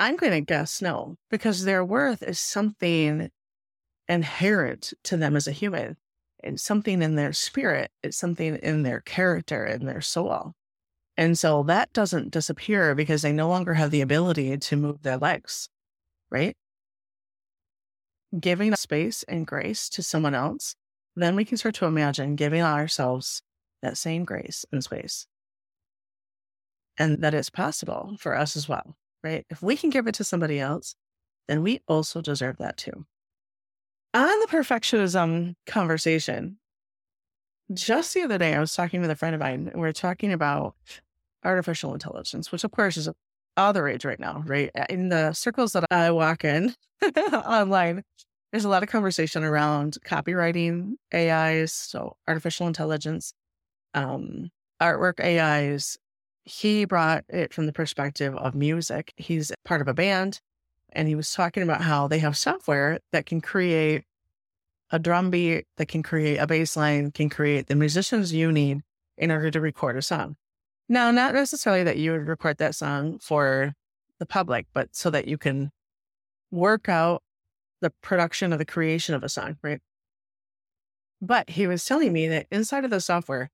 I'm 0.00 0.16
going 0.16 0.32
to 0.32 0.40
guess 0.40 0.80
no, 0.82 1.16
because 1.30 1.64
their 1.64 1.84
worth 1.84 2.22
is 2.22 2.38
something 2.38 3.30
inherent 4.08 4.92
to 5.04 5.16
them 5.16 5.36
as 5.36 5.46
a 5.46 5.52
human. 5.52 5.96
It's 6.42 6.62
something 6.62 7.02
in 7.02 7.16
their 7.16 7.32
spirit, 7.32 7.90
it's 8.02 8.16
something 8.16 8.56
in 8.56 8.82
their 8.82 9.00
character, 9.00 9.64
in 9.66 9.86
their 9.86 10.00
soul. 10.00 10.52
And 11.16 11.36
so 11.36 11.64
that 11.64 11.92
doesn't 11.92 12.30
disappear 12.30 12.94
because 12.94 13.22
they 13.22 13.32
no 13.32 13.48
longer 13.48 13.74
have 13.74 13.90
the 13.90 14.02
ability 14.02 14.56
to 14.56 14.76
move 14.76 15.02
their 15.02 15.16
legs, 15.16 15.68
right? 16.30 16.56
Giving 18.38 18.74
space 18.76 19.24
and 19.24 19.46
grace 19.46 19.88
to 19.90 20.02
someone 20.02 20.34
else, 20.34 20.76
then 21.16 21.34
we 21.34 21.44
can 21.44 21.56
start 21.56 21.74
to 21.76 21.86
imagine 21.86 22.36
giving 22.36 22.62
ourselves 22.62 23.42
that 23.82 23.96
same 23.96 24.24
grace 24.24 24.64
and 24.70 24.84
space. 24.84 25.26
And 26.98 27.22
that 27.22 27.34
it's 27.34 27.50
possible 27.50 28.16
for 28.20 28.36
us 28.36 28.56
as 28.56 28.68
well, 28.68 28.96
right? 29.24 29.44
If 29.50 29.60
we 29.62 29.76
can 29.76 29.90
give 29.90 30.06
it 30.06 30.14
to 30.16 30.24
somebody 30.24 30.60
else, 30.60 30.94
then 31.48 31.62
we 31.62 31.80
also 31.88 32.20
deserve 32.20 32.58
that 32.58 32.76
too. 32.76 33.06
On 34.14 34.40
the 34.40 34.46
perfectionism 34.46 35.54
conversation, 35.66 36.58
just 37.74 38.14
the 38.14 38.22
other 38.22 38.38
day, 38.38 38.54
I 38.54 38.60
was 38.60 38.72
talking 38.72 39.00
with 39.00 39.10
a 39.10 39.16
friend 39.16 39.34
of 39.34 39.40
mine, 39.40 39.70
we 39.74 39.86
are 39.86 39.92
talking 39.92 40.32
about 40.32 40.74
artificial 41.44 41.92
intelligence, 41.92 42.50
which 42.50 42.64
of 42.64 42.70
course 42.70 42.96
is 42.96 43.08
all 43.56 43.72
the 43.72 43.82
rage 43.82 44.04
right 44.04 44.18
now, 44.18 44.42
right? 44.46 44.70
In 44.88 45.10
the 45.10 45.32
circles 45.34 45.72
that 45.72 45.84
I 45.90 46.10
walk 46.10 46.44
in 46.44 46.74
online, 47.26 48.02
there's 48.50 48.64
a 48.64 48.68
lot 48.68 48.82
of 48.82 48.88
conversation 48.88 49.44
around 49.44 49.98
copywriting 50.06 50.94
AIs, 51.14 51.72
so 51.72 52.16
artificial 52.26 52.66
intelligence, 52.66 53.32
um, 53.94 54.48
artwork 54.80 55.20
AIs. 55.20 55.98
He 56.44 56.86
brought 56.86 57.24
it 57.28 57.52
from 57.52 57.66
the 57.66 57.72
perspective 57.74 58.34
of 58.34 58.54
music. 58.54 59.12
He's 59.16 59.52
part 59.66 59.82
of 59.82 59.88
a 59.88 59.94
band, 59.94 60.40
and 60.92 61.08
he 61.08 61.14
was 61.14 61.32
talking 61.32 61.62
about 61.62 61.82
how 61.82 62.08
they 62.08 62.18
have 62.18 62.36
software 62.36 62.98
that 63.12 63.26
can 63.26 63.40
create 63.40 64.04
a 64.90 64.98
drum 64.98 65.30
beat, 65.30 65.66
that 65.76 65.88
can 65.88 66.02
create 66.02 66.38
a 66.38 66.46
bass 66.46 66.76
line, 66.76 67.10
can 67.10 67.28
create 67.28 67.66
the 67.66 67.74
musicians 67.74 68.32
you 68.32 68.50
need 68.50 68.80
in 69.16 69.30
order 69.30 69.50
to 69.50 69.60
record 69.60 69.96
a 69.96 70.02
song. 70.02 70.36
Now, 70.88 71.10
not 71.10 71.34
necessarily 71.34 71.84
that 71.84 71.98
you 71.98 72.12
would 72.12 72.26
record 72.26 72.58
that 72.58 72.74
song 72.74 73.18
for 73.18 73.74
the 74.18 74.26
public, 74.26 74.66
but 74.72 74.94
so 74.96 75.10
that 75.10 75.28
you 75.28 75.36
can 75.36 75.70
work 76.50 76.88
out 76.88 77.22
the 77.80 77.90
production 78.02 78.52
of 78.52 78.58
the 78.58 78.64
creation 78.64 79.14
of 79.14 79.22
a 79.22 79.28
song, 79.28 79.58
right? 79.62 79.80
But 81.20 81.50
he 81.50 81.66
was 81.66 81.84
telling 81.84 82.12
me 82.12 82.28
that 82.28 82.46
inside 82.50 82.84
of 82.84 82.90
the 82.90 83.00
software, 83.00 83.50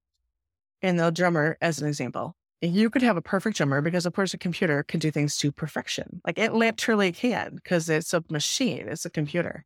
in 0.81 0.97
the 0.97 1.11
drummer, 1.11 1.57
as 1.61 1.81
an 1.81 1.88
example, 1.88 2.37
you 2.61 2.90
could 2.90 3.03
have 3.03 3.17
a 3.17 3.23
perfect 3.23 3.57
drummer 3.57 3.81
because, 3.81 4.07
of 4.07 4.14
course, 4.14 4.35
a 4.35 4.38
computer 4.38 4.83
can 4.83 5.01
do 5.01 5.11
things 5.11 5.37
to 5.38 5.53
perfection. 5.53 6.21
Like 6.27 6.38
it 6.38 6.55
literally 6.55 7.12
can 7.12 7.57
because 7.57 7.88
it's 7.88 8.14
a 8.14 8.25
machine, 8.31 8.88
it's 8.88 9.05
a 9.05 9.11
computer. 9.11 9.64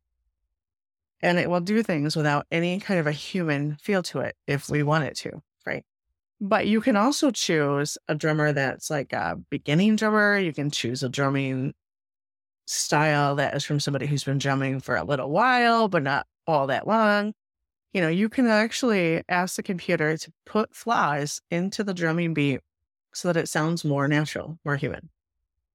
And 1.21 1.37
it 1.37 1.49
will 1.49 1.59
do 1.59 1.83
things 1.83 2.15
without 2.15 2.45
any 2.51 2.79
kind 2.79 2.99
of 2.99 3.07
a 3.07 3.11
human 3.11 3.75
feel 3.81 4.01
to 4.03 4.19
it 4.19 4.35
if 4.47 4.69
we 4.69 4.83
want 4.83 5.03
it 5.03 5.15
to, 5.17 5.41
right? 5.65 5.83
But 6.39 6.67
you 6.67 6.79
can 6.79 6.95
also 6.95 7.31
choose 7.31 7.97
a 8.07 8.15
drummer 8.15 8.53
that's 8.53 8.89
like 8.89 9.11
a 9.11 9.37
beginning 9.49 9.97
drummer. 9.97 10.37
You 10.37 10.53
can 10.53 10.71
choose 10.71 11.03
a 11.03 11.09
drumming 11.09 11.73
style 12.65 13.35
that 13.35 13.55
is 13.55 13.65
from 13.65 13.79
somebody 13.79 14.05
who's 14.05 14.23
been 14.23 14.37
drumming 14.37 14.79
for 14.79 14.95
a 14.95 15.03
little 15.03 15.29
while, 15.29 15.89
but 15.89 16.03
not 16.03 16.25
all 16.47 16.67
that 16.67 16.87
long. 16.87 17.33
You 17.93 18.01
know, 18.01 18.09
you 18.09 18.29
can 18.29 18.47
actually 18.47 19.23
ask 19.27 19.55
the 19.55 19.63
computer 19.63 20.15
to 20.15 20.31
put 20.45 20.75
flaws 20.75 21.41
into 21.49 21.83
the 21.83 21.93
drumming 21.93 22.33
beat 22.33 22.61
so 23.13 23.27
that 23.27 23.37
it 23.37 23.49
sounds 23.49 23.85
more 23.85 24.07
natural, 24.07 24.59
more 24.65 24.75
human. 24.75 25.09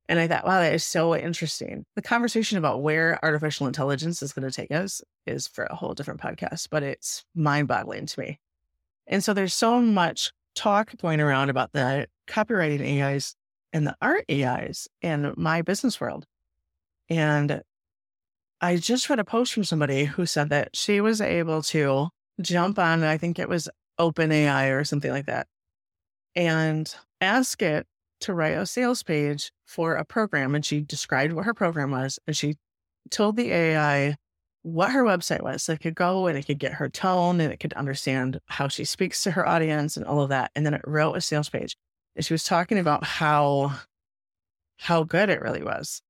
And 0.09 0.18
I 0.18 0.29
thought, 0.29 0.44
wow, 0.44 0.61
that 0.61 0.75
is 0.75 0.85
so 0.85 1.16
interesting. 1.16 1.87
The 1.94 2.03
conversation 2.03 2.59
about 2.59 2.83
where 2.83 3.18
artificial 3.23 3.66
intelligence 3.66 4.23
is 4.23 4.33
going 4.33 4.49
to 4.49 4.55
take 4.55 4.70
us 4.70 5.01
is 5.27 5.49
for 5.49 5.64
a 5.64 5.75
whole 5.75 5.94
different 5.94 6.20
podcast, 6.20 6.68
but 6.70 6.83
it's 6.83 7.25
mind 7.35 7.68
boggling 7.68 8.07
to 8.07 8.20
me. 8.20 8.38
And 9.07 9.25
so 9.25 9.33
there's 9.33 9.55
so 9.55 9.81
much 9.81 10.33
talk 10.55 10.97
going 11.01 11.20
around 11.20 11.51
about 11.51 11.73
the 11.73 12.07
copywriting 12.29 13.03
AIs 13.03 13.35
and 13.73 13.87
the 13.87 13.97
art 14.01 14.25
AIs 14.31 14.88
in 15.01 15.33
my 15.37 15.62
business 15.62 16.01
world. 16.01 16.27
And 17.09 17.62
I 18.61 18.77
just 18.77 19.11
read 19.11 19.18
a 19.18 19.25
post 19.25 19.53
from 19.53 19.64
somebody 19.64 20.05
who 20.05 20.27
said 20.27 20.51
that 20.51 20.77
she 20.77 21.01
was 21.01 21.20
able 21.20 21.62
to 21.64 22.09
jump 22.40 22.79
on, 22.79 23.03
I 23.03 23.18
think 23.18 23.38
it 23.38 23.49
was 23.49 23.68
OpenAI 23.99 24.79
or 24.79 24.85
something 24.85 25.11
like 25.11 25.27
that, 25.27 25.47
and 26.35 26.92
ask 27.20 27.62
it 27.62 27.87
to 28.20 28.35
write 28.35 28.57
a 28.57 28.66
sales 28.66 29.03
page 29.03 29.53
for 29.66 29.96
a 29.96 30.05
program. 30.05 30.55
And 30.55 30.64
she 30.64 30.81
described 30.81 31.33
what 31.33 31.44
her 31.44 31.55
program 31.55 31.90
was. 31.90 32.18
And 32.27 32.37
she 32.37 32.57
told 33.11 33.37
the 33.37 33.50
AI 33.53 34.16
what 34.62 34.92
her 34.92 35.05
website 35.05 35.42
was. 35.42 35.62
So 35.62 35.72
it 35.72 35.81
could 35.81 35.94
go 35.94 36.27
and 36.27 36.38
it 36.38 36.46
could 36.46 36.59
get 36.59 36.74
her 36.74 36.88
tone 36.88 37.40
and 37.40 37.53
it 37.53 37.61
could 37.61 37.74
understand 37.74 38.40
how 38.46 38.68
she 38.68 38.85
speaks 38.85 39.22
to 39.22 39.33
her 39.33 39.46
audience 39.46 39.96
and 39.96 40.07
all 40.07 40.22
of 40.22 40.31
that. 40.31 40.50
And 40.55 40.64
then 40.64 40.74
it 40.74 40.83
wrote 40.87 41.14
a 41.14 41.20
sales 41.20 41.48
page. 41.48 41.77
And 42.16 42.24
she 42.24 42.33
was 42.35 42.44
talking 42.44 42.79
about 42.79 43.05
how 43.05 43.72
how 44.79 45.05
good 45.05 45.31
it 45.31 45.40
really 45.40 45.62
was. 45.62 46.03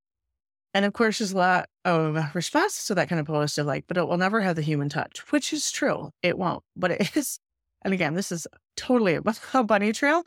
And 0.72 0.84
of 0.84 0.92
course, 0.92 1.18
there's 1.18 1.32
a 1.32 1.36
lot 1.36 1.68
of 1.84 2.34
responses 2.34 2.86
to 2.86 2.94
that 2.96 3.08
kind 3.08 3.20
of 3.20 3.26
post 3.26 3.58
of 3.58 3.66
like, 3.66 3.84
but 3.86 3.96
it 3.96 4.08
will 4.08 4.16
never 4.16 4.40
have 4.40 4.56
the 4.56 4.62
human 4.62 4.88
touch, 4.88 5.20
which 5.30 5.52
is 5.52 5.70
true. 5.70 6.10
It 6.22 6.36
won't. 6.36 6.62
But 6.76 6.90
it 6.92 7.10
is, 7.16 7.38
and 7.82 7.94
again, 7.94 8.14
this 8.14 8.32
is 8.32 8.46
totally 8.76 9.14
a 9.14 9.22
bunny 9.64 9.92
trail, 9.92 10.24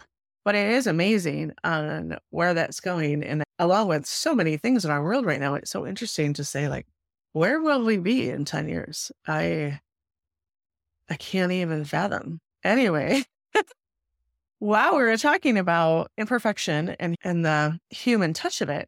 but 0.47 0.55
it 0.55 0.69
is 0.69 0.87
amazing 0.87 1.51
on 1.65 2.15
where 2.29 2.53
that's 2.53 2.79
going. 2.79 3.21
And 3.21 3.43
along 3.59 3.89
with 3.89 4.05
so 4.05 4.33
many 4.33 4.55
things 4.55 4.85
in 4.85 4.91
our 4.91 5.03
world 5.03 5.25
right 5.25 5.41
now, 5.41 5.55
it's 5.55 5.69
so 5.69 5.85
interesting 5.85 6.31
to 6.35 6.45
say, 6.45 6.69
like, 6.69 6.87
where 7.33 7.59
will 7.59 7.83
we 7.83 7.97
be 7.97 8.29
in 8.29 8.45
10 8.45 8.69
years? 8.69 9.11
I 9.27 9.81
I 11.09 11.15
can't 11.15 11.51
even 11.51 11.83
fathom. 11.83 12.39
Anyway, 12.63 13.25
while 14.59 14.95
we 14.95 15.03
were 15.03 15.17
talking 15.17 15.57
about 15.57 16.11
imperfection 16.17 16.95
and, 16.97 17.17
and 17.25 17.43
the 17.43 17.77
human 17.89 18.31
touch 18.31 18.61
of 18.61 18.69
it, 18.69 18.87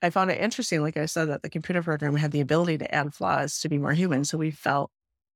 I 0.00 0.10
found 0.10 0.30
it 0.30 0.40
interesting, 0.40 0.80
like 0.80 0.96
I 0.96 1.06
said, 1.06 1.24
that 1.24 1.42
the 1.42 1.50
computer 1.50 1.82
program 1.82 2.14
had 2.14 2.30
the 2.30 2.40
ability 2.40 2.78
to 2.78 2.94
add 2.94 3.16
flaws 3.16 3.58
to 3.62 3.68
be 3.68 3.78
more 3.78 3.94
human. 3.94 4.24
So 4.24 4.38
we 4.38 4.52
felt 4.52 4.92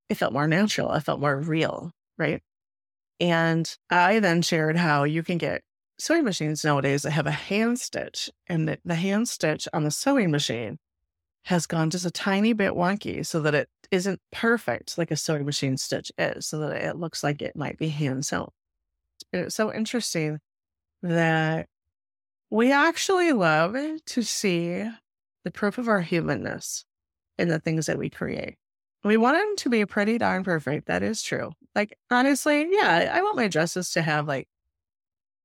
it 0.09 0.15
felt 0.15 0.33
more 0.33 0.47
natural. 0.47 0.93
It 0.93 1.01
felt 1.01 1.19
more 1.19 1.37
real, 1.37 1.91
right? 2.17 2.41
And 3.21 3.77
I 3.91 4.19
then 4.19 4.41
shared 4.43 4.77
how 4.77 5.05
you 5.05 5.23
can 5.23 5.39
get 5.39 5.63
sewing 5.99 6.25
machines 6.25 6.65
nowadays 6.65 7.03
that 7.03 7.11
have 7.11 7.27
a 7.27 7.31
hand 7.31 7.79
stitch, 7.79 8.31
and 8.49 8.67
the, 8.67 8.79
the 8.85 8.95
hand 8.95 9.29
stitch 9.29 9.69
on 9.73 9.85
the 9.85 9.91
sewing 9.91 10.31
machine 10.31 10.79
has 11.45 11.67
gone 11.67 11.91
just 11.91 12.07
a 12.07 12.11
tiny 12.11 12.53
bit 12.53 12.73
wonky 12.73 13.25
so 13.25 13.41
that 13.41 13.55
it 13.55 13.69
isn't 13.91 14.21
perfect 14.33 14.97
like 14.97 15.11
a 15.11 15.17
sewing 15.17 15.45
machine 15.45 15.77
stitch 15.77 16.11
is, 16.19 16.47
so 16.47 16.59
that 16.61 16.83
it 16.83 16.97
looks 16.97 17.23
like 17.23 17.43
it 17.43 17.57
might 17.57 17.79
be 17.79 17.89
hand 17.89 18.25
sewn. 18.25 18.49
It's 19.33 19.55
so 19.55 19.73
interesting 19.73 20.39
that 21.03 21.67
we 22.51 22.73
actually 22.73 23.33
love 23.33 23.75
to 24.07 24.23
see 24.23 24.89
the 25.45 25.51
proof 25.51 25.79
of 25.79 25.89
our 25.89 26.01
humanness 26.01 26.85
in 27.39 27.49
the 27.49 27.59
things 27.59 27.87
that 27.87 27.99
we 27.99 28.11
create. 28.11 28.57
We 29.03 29.17
want 29.17 29.39
them 29.39 29.57
to 29.57 29.71
be 29.71 29.85
pretty 29.87 30.19
darn 30.19 30.45
perfect. 30.45 30.87
That 30.87 31.03
is 31.03 31.23
true. 31.23 31.53
Like, 31.75 31.97
honestly, 32.11 32.67
yeah, 32.71 33.11
I 33.15 33.23
want 33.23 33.37
my 33.37 33.49
dresses 33.49 33.91
to 33.93 34.03
have 34.03 34.29
like 34.29 34.47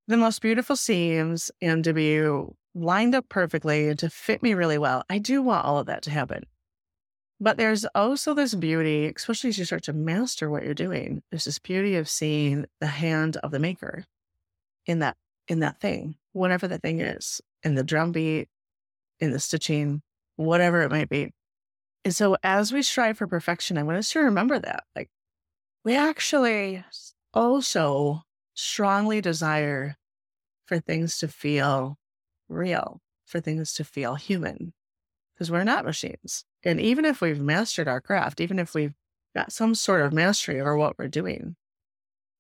the 0.08 0.18
most 0.18 0.42
beautiful 0.42 0.76
seams 0.76 1.52
and 1.62 1.84
to 1.84 1.94
be 1.94 2.22
lined 2.74 3.16
up 3.16 3.30
perfectly 3.30 3.88
and 3.88 4.00
to 4.00 4.10
fit 4.10 4.44
me 4.44 4.54
really 4.54 4.78
well. 4.78 5.04
I 5.10 5.20
do 5.20 5.42
want 5.42 5.66
all 5.66 5.80
of 5.80 5.86
that 5.88 6.04
to 6.04 6.12
happen. 6.12 6.44
But 7.40 7.58
there's 7.58 7.86
also 7.96 8.34
this 8.34 8.56
beauty, 8.56 9.12
especially 9.14 9.50
as 9.50 9.58
you 9.58 9.66
start 9.66 9.84
to 9.84 9.94
master 9.94 10.50
what 10.50 10.64
you're 10.64 10.74
doing. 10.74 11.22
There's 11.32 11.46
this 11.46 11.60
beauty 11.60 11.96
of 11.96 12.08
seeing 12.08 12.66
the 12.80 12.88
hand 12.88 13.38
of 13.38 13.52
the 13.52 13.60
maker 13.60 14.06
in 14.86 15.00
that 15.00 15.18
in 15.48 15.60
that 15.60 15.80
thing, 15.80 16.16
whatever 16.34 16.68
that 16.68 16.82
thing 16.82 17.02
is, 17.02 17.42
in 17.64 17.76
the 17.76 17.84
drum 17.84 18.12
beat, 18.12 18.48
in 19.20 19.32
the 19.32 19.40
stitching, 19.40 20.02
whatever 20.38 20.82
it 20.82 20.92
might 20.92 21.10
be. 21.10 21.32
And 22.06 22.16
so 22.16 22.38
as 22.44 22.72
we 22.72 22.84
strive 22.84 23.18
for 23.18 23.26
perfection, 23.26 23.78
I 23.80 23.84
want 23.84 23.98
us 23.98 24.12
to 24.12 24.20
remember 24.20 24.60
that. 24.60 24.84
Like 24.96 25.10
we 25.84 25.96
actually 25.96 26.84
also 27.34 28.22
strongly 28.54 29.22
desire 29.22 29.96
for 30.68 30.80
things 30.80 31.18
to 31.18 31.28
feel 31.28 31.98
real, 32.48 33.02
for 33.26 33.40
things 33.40 33.74
to 33.74 33.84
feel 33.84 34.16
human, 34.16 34.72
because 35.34 35.50
we're 35.50 35.64
not 35.64 35.84
machines. 35.84 36.46
And 36.64 36.80
even 36.80 37.06
if 37.06 37.22
we've 37.22 37.42
mastered 37.42 37.88
our 37.88 38.00
craft, 38.02 38.40
even 38.40 38.60
if 38.60 38.76
we've 38.76 38.94
got 39.36 39.52
some 39.52 39.76
sort 39.76 40.02
of 40.02 40.14
mastery 40.14 40.62
over 40.62 40.78
what 40.78 40.98
we're 40.98 41.08
doing, 41.08 41.56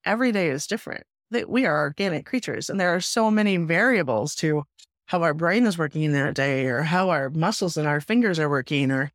every 0.06 0.32
day 0.32 0.50
is 0.50 0.68
different. 0.68 1.04
That 1.32 1.50
we 1.50 1.66
are 1.66 1.82
organic 1.82 2.28
creatures, 2.28 2.70
and 2.70 2.80
there 2.80 2.94
are 2.94 3.02
so 3.02 3.32
many 3.32 3.58
variables 3.58 4.36
to 4.36 4.64
how 5.08 5.24
our 5.24 5.34
brain 5.34 5.66
is 5.66 5.78
working 5.78 6.04
in 6.04 6.14
that 6.14 6.36
day, 6.36 6.68
or 6.68 6.84
how 6.84 7.10
our 7.10 7.32
muscles 7.32 7.78
and 7.78 7.88
our 7.88 8.00
fingers 8.00 8.38
are 8.38 8.50
working, 8.50 8.92
or 8.92 9.12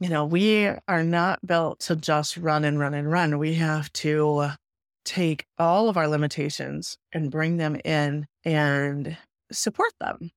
you 0.00 0.08
know, 0.08 0.24
we 0.24 0.66
are 0.88 1.02
not 1.02 1.46
built 1.46 1.80
to 1.80 1.96
just 1.96 2.36
run 2.36 2.64
and 2.64 2.78
run 2.78 2.94
and 2.94 3.10
run. 3.10 3.38
We 3.38 3.54
have 3.54 3.92
to 3.94 4.50
take 5.04 5.44
all 5.58 5.88
of 5.88 5.96
our 5.96 6.08
limitations 6.08 6.96
and 7.12 7.30
bring 7.30 7.56
them 7.56 7.80
in 7.84 8.26
and 8.44 9.16
support 9.52 9.92
them, 10.00 10.30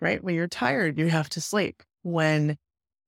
right? 0.00 0.22
When 0.22 0.34
you're 0.34 0.46
tired, 0.46 0.98
you 0.98 1.08
have 1.08 1.28
to 1.30 1.40
sleep. 1.40 1.82
When 2.02 2.56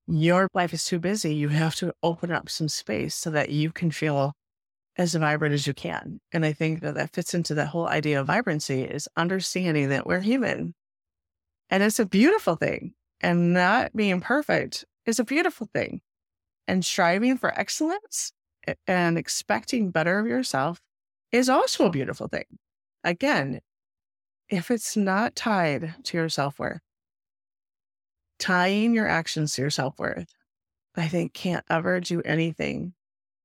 your 0.06 0.48
life 0.54 0.72
is 0.72 0.84
too 0.84 0.98
busy. 0.98 1.34
You 1.34 1.48
have 1.48 1.74
to 1.76 1.92
open 2.02 2.30
up 2.30 2.48
some 2.48 2.68
space 2.68 3.14
so 3.14 3.30
that 3.30 3.50
you 3.50 3.70
can 3.70 3.90
feel 3.90 4.32
as 4.96 5.14
vibrant 5.14 5.54
as 5.54 5.66
you 5.66 5.74
can. 5.74 6.20
And 6.32 6.44
I 6.44 6.52
think 6.52 6.80
that 6.80 6.94
that 6.94 7.14
fits 7.14 7.34
into 7.34 7.54
that 7.54 7.68
whole 7.68 7.88
idea 7.88 8.20
of 8.20 8.26
vibrancy 8.26 8.82
is 8.82 9.08
understanding 9.16 9.88
that 9.88 10.06
we're 10.06 10.20
human 10.20 10.74
and 11.70 11.82
it's 11.82 11.98
a 11.98 12.06
beautiful 12.06 12.56
thing. 12.56 12.94
And 13.24 13.54
not 13.54 13.94
being 13.94 14.20
perfect 14.20 14.84
is 15.06 15.18
a 15.18 15.24
beautiful 15.24 15.68
thing. 15.72 16.00
And 16.68 16.84
striving 16.84 17.36
for 17.36 17.58
excellence 17.58 18.32
and 18.86 19.18
expecting 19.18 19.90
better 19.90 20.18
of 20.18 20.26
yourself 20.26 20.80
is 21.32 21.48
also 21.48 21.86
a 21.86 21.90
beautiful 21.90 22.28
thing. 22.28 22.44
Again, 23.02 23.60
if 24.48 24.70
it's 24.70 24.96
not 24.96 25.34
tied 25.34 25.94
to 26.04 26.16
your 26.16 26.28
self 26.28 26.58
worth, 26.58 26.80
tying 28.38 28.94
your 28.94 29.08
actions 29.08 29.54
to 29.54 29.62
your 29.62 29.70
self 29.70 29.98
worth, 29.98 30.32
I 30.94 31.08
think 31.08 31.32
can't 31.32 31.64
ever 31.70 32.00
do 32.00 32.20
anything 32.22 32.92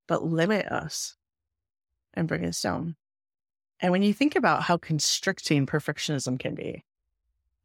but 0.07 0.23
limit 0.23 0.65
us 0.67 1.15
and 2.13 2.27
bring 2.27 2.45
us 2.45 2.61
down. 2.61 2.95
And 3.79 3.91
when 3.91 4.03
you 4.03 4.13
think 4.13 4.35
about 4.35 4.63
how 4.63 4.77
constricting 4.77 5.65
perfectionism 5.65 6.39
can 6.39 6.55
be, 6.55 6.83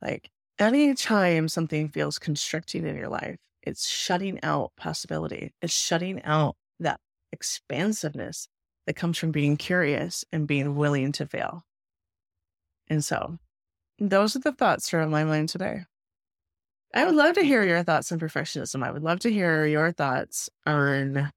like 0.01 0.31
anytime 0.59 1.49
something 1.49 1.89
feels 1.89 2.19
constricting 2.19 2.87
in 2.87 2.97
your 2.97 3.09
life, 3.09 3.39
it's 3.63 3.89
shutting 3.89 4.41
out 4.43 4.73
possibility. 4.77 5.53
It's 5.63 5.73
shutting 5.73 6.23
out 6.25 6.57
that 6.81 7.01
expansiveness 7.33 8.49
that 8.87 8.97
comes 8.97 9.19
from 9.19 9.31
being 9.31 9.57
curious 9.57 10.25
and 10.33 10.47
being 10.47 10.75
willing 10.77 11.13
to 11.13 11.27
fail. 11.27 11.65
And 12.89 13.05
so 13.05 13.39
those 13.99 14.35
are 14.37 14.41
the 14.41 14.53
thoughts 14.53 14.91
that 14.91 14.99
are 14.99 15.01
on 15.01 15.11
my 15.11 15.25
mind 15.25 15.49
today. 15.49 15.85
I 16.95 17.05
would 17.05 17.15
love 17.15 17.37
to 17.37 17.43
hear 17.43 17.63
your 17.63 17.83
thoughts 17.83 18.13
on 18.13 18.19
perfectionism. 18.19 18.85
I 18.85 18.91
would 18.91 19.03
love 19.03 19.21
to 19.21 19.33
hear 19.33 19.65
your 19.65 19.93
thoughts 19.93 20.51
on 20.67 21.33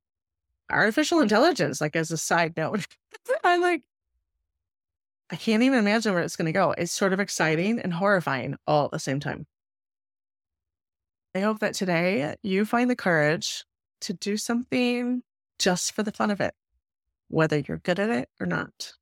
artificial 0.69 1.21
intelligence, 1.21 1.79
like 1.79 1.95
as 1.95 2.11
a 2.11 2.17
side 2.17 2.57
note. 2.57 2.85
I'm 3.43 3.61
like, 3.61 3.83
I 5.29 5.37
can't 5.37 5.63
even 5.63 5.79
imagine 5.79 6.13
where 6.13 6.23
it's 6.23 6.35
going 6.35 6.47
to 6.47 6.51
go. 6.51 6.71
It's 6.77 6.91
sort 6.91 7.13
of 7.13 7.19
exciting 7.19 7.79
and 7.79 7.93
horrifying 7.93 8.57
all 8.67 8.85
at 8.85 8.91
the 8.91 8.99
same 8.99 9.19
time. 9.19 9.47
I 11.35 11.41
hope 11.41 11.59
that 11.59 11.73
today 11.73 12.33
you 12.43 12.63
find 12.63 12.89
the 12.89 12.95
courage 12.95 13.65
to 14.01 14.13
do 14.13 14.37
something 14.37 15.21
just 15.59 15.91
for 15.91 16.01
the 16.01 16.13
fun 16.13 16.31
of 16.31 16.39
it, 16.39 16.53
whether 17.27 17.59
you're 17.59 17.79
good 17.79 17.99
at 17.99 18.09
it 18.09 18.29
or 18.39 18.45
not. 18.45 18.93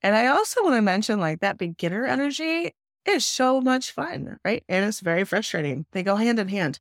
And 0.00 0.16
I 0.16 0.28
also 0.28 0.62
want 0.62 0.76
to 0.76 0.82
mention 0.82 1.20
like 1.20 1.40
that 1.40 1.58
beginner 1.58 2.06
energy 2.06 2.72
is 3.04 3.26
so 3.26 3.60
much 3.60 3.92
fun, 3.92 4.38
right? 4.42 4.64
And 4.70 4.86
it's 4.86 5.00
very 5.00 5.24
frustrating. 5.24 5.84
They 5.92 6.02
go 6.02 6.16
hand 6.16 6.38
in 6.38 6.48
hand. 6.48 6.80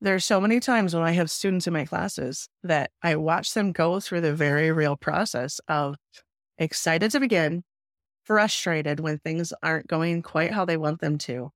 There's 0.00 0.24
so 0.24 0.40
many 0.40 0.58
times 0.58 0.92
when 0.92 1.04
I 1.04 1.12
have 1.12 1.30
students 1.30 1.68
in 1.68 1.72
my 1.72 1.84
classes 1.84 2.48
that 2.64 2.90
I 3.04 3.14
watch 3.14 3.54
them 3.54 3.70
go 3.70 4.00
through 4.00 4.22
the 4.22 4.34
very 4.34 4.72
real 4.72 4.96
process 4.96 5.60
of 5.68 5.94
excited 6.58 7.12
to 7.12 7.20
begin, 7.20 7.62
frustrated 8.24 8.98
when 8.98 9.18
things 9.18 9.52
aren't 9.62 9.86
going 9.86 10.22
quite 10.22 10.52
how 10.52 10.64
they 10.64 10.76
want 10.76 11.00
them 11.00 11.16
to, 11.18 11.52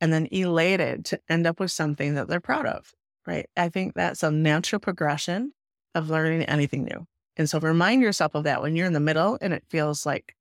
and 0.00 0.12
then 0.12 0.28
elated 0.30 1.04
to 1.06 1.20
end 1.28 1.46
up 1.46 1.60
with 1.60 1.70
something 1.70 2.14
that 2.14 2.28
they're 2.28 2.40
proud 2.40 2.66
of, 2.66 2.92
right? 3.26 3.48
I 3.56 3.68
think 3.68 3.94
that's 3.94 4.22
a 4.22 4.30
natural 4.30 4.80
progression 4.80 5.52
of 5.94 6.10
learning 6.10 6.42
anything 6.44 6.84
new. 6.84 7.06
And 7.36 7.48
so 7.48 7.58
remind 7.60 8.02
yourself 8.02 8.34
of 8.34 8.44
that 8.44 8.62
when 8.62 8.76
you're 8.76 8.86
in 8.86 8.92
the 8.92 9.00
middle 9.00 9.38
and 9.40 9.52
it 9.52 9.64
feels 9.68 10.06
like 10.06 10.34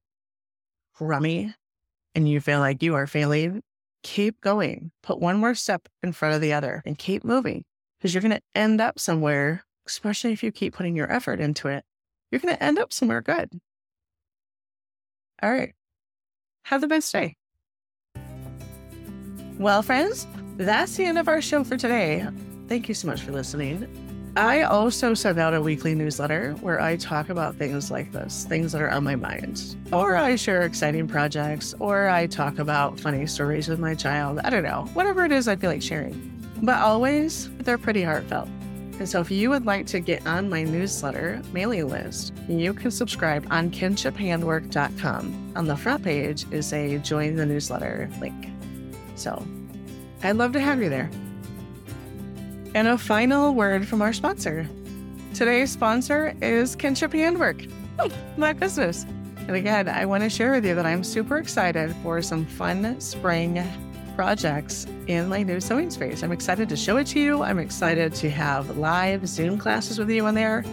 crummy 0.93 1.53
and 2.13 2.27
you 2.27 2.39
feel 2.39 2.59
like 2.59 2.81
you 2.81 2.95
are 2.95 3.07
failing 3.07 3.61
keep 4.05 4.39
going. 4.39 4.91
Put 5.01 5.19
one 5.19 5.37
more 5.37 5.55
step 5.55 5.89
in 6.03 6.13
front 6.13 6.35
of 6.35 6.41
the 6.41 6.53
other 6.53 6.83
and 6.85 6.95
keep 6.95 7.23
moving 7.23 7.65
because 7.97 8.13
you're 8.13 8.21
going 8.21 8.31
to 8.31 8.41
end 8.53 8.79
up 8.79 8.99
somewhere, 8.99 9.65
especially 9.87 10.31
if 10.31 10.43
you 10.43 10.51
keep 10.51 10.75
putting 10.75 10.95
your 10.95 11.11
effort 11.11 11.39
into 11.39 11.67
it. 11.67 11.83
You're 12.31 12.39
going 12.39 12.55
to 12.55 12.63
end 12.63 12.77
up 12.77 12.93
somewhere 12.93 13.21
good. 13.21 13.49
All 15.41 15.51
right. 15.51 15.73
Have 16.65 16.81
the 16.81 16.87
best 16.87 17.11
day. 17.11 17.35
Well, 19.57 19.81
friends, 19.81 20.27
that's 20.57 20.97
the 20.97 21.05
end 21.05 21.17
of 21.17 21.29
our 21.29 21.41
show 21.41 21.63
for 21.63 21.77
today. 21.77 22.27
Thank 22.67 22.89
you 22.89 22.93
so 22.93 23.07
much 23.07 23.21
for 23.21 23.31
listening. 23.31 23.87
I 24.35 24.63
also 24.63 25.13
send 25.13 25.39
out 25.39 25.53
a 25.53 25.61
weekly 25.61 25.95
newsletter 25.95 26.51
where 26.59 26.81
I 26.81 26.97
talk 26.97 27.29
about 27.29 27.55
things 27.55 27.89
like 27.89 28.11
this, 28.11 28.43
things 28.49 28.73
that 28.73 28.81
are 28.81 28.89
on 28.89 29.05
my 29.05 29.15
mind. 29.15 29.77
Or 29.93 30.17
I 30.17 30.35
share 30.35 30.63
exciting 30.63 31.07
projects, 31.07 31.73
or 31.79 32.09
I 32.09 32.27
talk 32.27 32.59
about 32.59 32.99
funny 32.99 33.25
stories 33.27 33.69
with 33.69 33.79
my 33.79 33.95
child. 33.95 34.39
I 34.43 34.49
don't 34.49 34.63
know, 34.63 34.89
whatever 34.93 35.23
it 35.23 35.31
is 35.31 35.47
I 35.47 35.55
feel 35.55 35.69
like 35.69 35.81
sharing. 35.81 36.33
But 36.61 36.81
always, 36.81 37.49
they're 37.59 37.77
pretty 37.77 38.03
heartfelt. 38.03 38.49
And 38.99 39.07
so 39.07 39.21
if 39.21 39.31
you 39.31 39.49
would 39.49 39.65
like 39.65 39.85
to 39.87 40.01
get 40.01 40.27
on 40.27 40.49
my 40.49 40.63
newsletter 40.63 41.41
mailing 41.53 41.87
list, 41.87 42.33
you 42.49 42.73
can 42.73 42.91
subscribe 42.91 43.47
on 43.49 43.71
kinshiphandwork.com. 43.71 45.53
On 45.55 45.65
the 45.65 45.77
front 45.77 46.03
page 46.03 46.45
is 46.51 46.73
a 46.73 46.97
join 46.99 47.35
the 47.35 47.45
newsletter 47.45 48.09
link. 48.19 48.54
So 49.15 49.45
I'd 50.23 50.36
love 50.36 50.54
to 50.54 50.60
have 50.60 50.82
you 50.82 50.89
there. 50.89 51.10
And 52.73 52.88
a 52.88 52.97
final 52.97 53.54
word 53.54 53.88
from 53.88 54.01
our 54.01 54.13
sponsor. 54.13 54.67
Today's 55.34 55.71
sponsor 55.71 56.34
is 56.41 56.75
Kinship 56.75 57.12
Handwork, 57.12 57.65
oh, 57.99 58.10
my 58.38 58.54
business. 58.54 59.06
And 59.47 59.56
again, 59.56 59.88
I 59.88 60.06
want 60.06 60.23
to 60.23 60.30
share 60.30 60.51
with 60.51 60.65
you 60.65 60.75
that 60.75 60.86
I'm 60.86 61.04
super 61.04 61.38
excited 61.38 61.95
for 62.01 62.21
some 62.21 62.45
fun 62.45 62.99
spring 62.99 63.63
projects 64.15 64.88
in 65.08 65.28
my 65.28 65.43
new 65.43 65.60
sewing 65.60 65.91
space. 65.91 66.23
I'm 66.23 66.32
excited 66.32 66.67
to 66.69 66.75
show 66.75 66.97
it 66.97 67.08
to 67.08 67.19
you. 67.19 67.43
I'm 67.43 67.60
excited 67.60 68.15
to 68.15 68.30
have 68.30 68.78
live 68.78 69.28
Zoom 69.28 69.58
classes 69.58 69.99
with 69.99 70.10
you 70.10 70.25
in 70.28 70.36
there. 70.36 70.63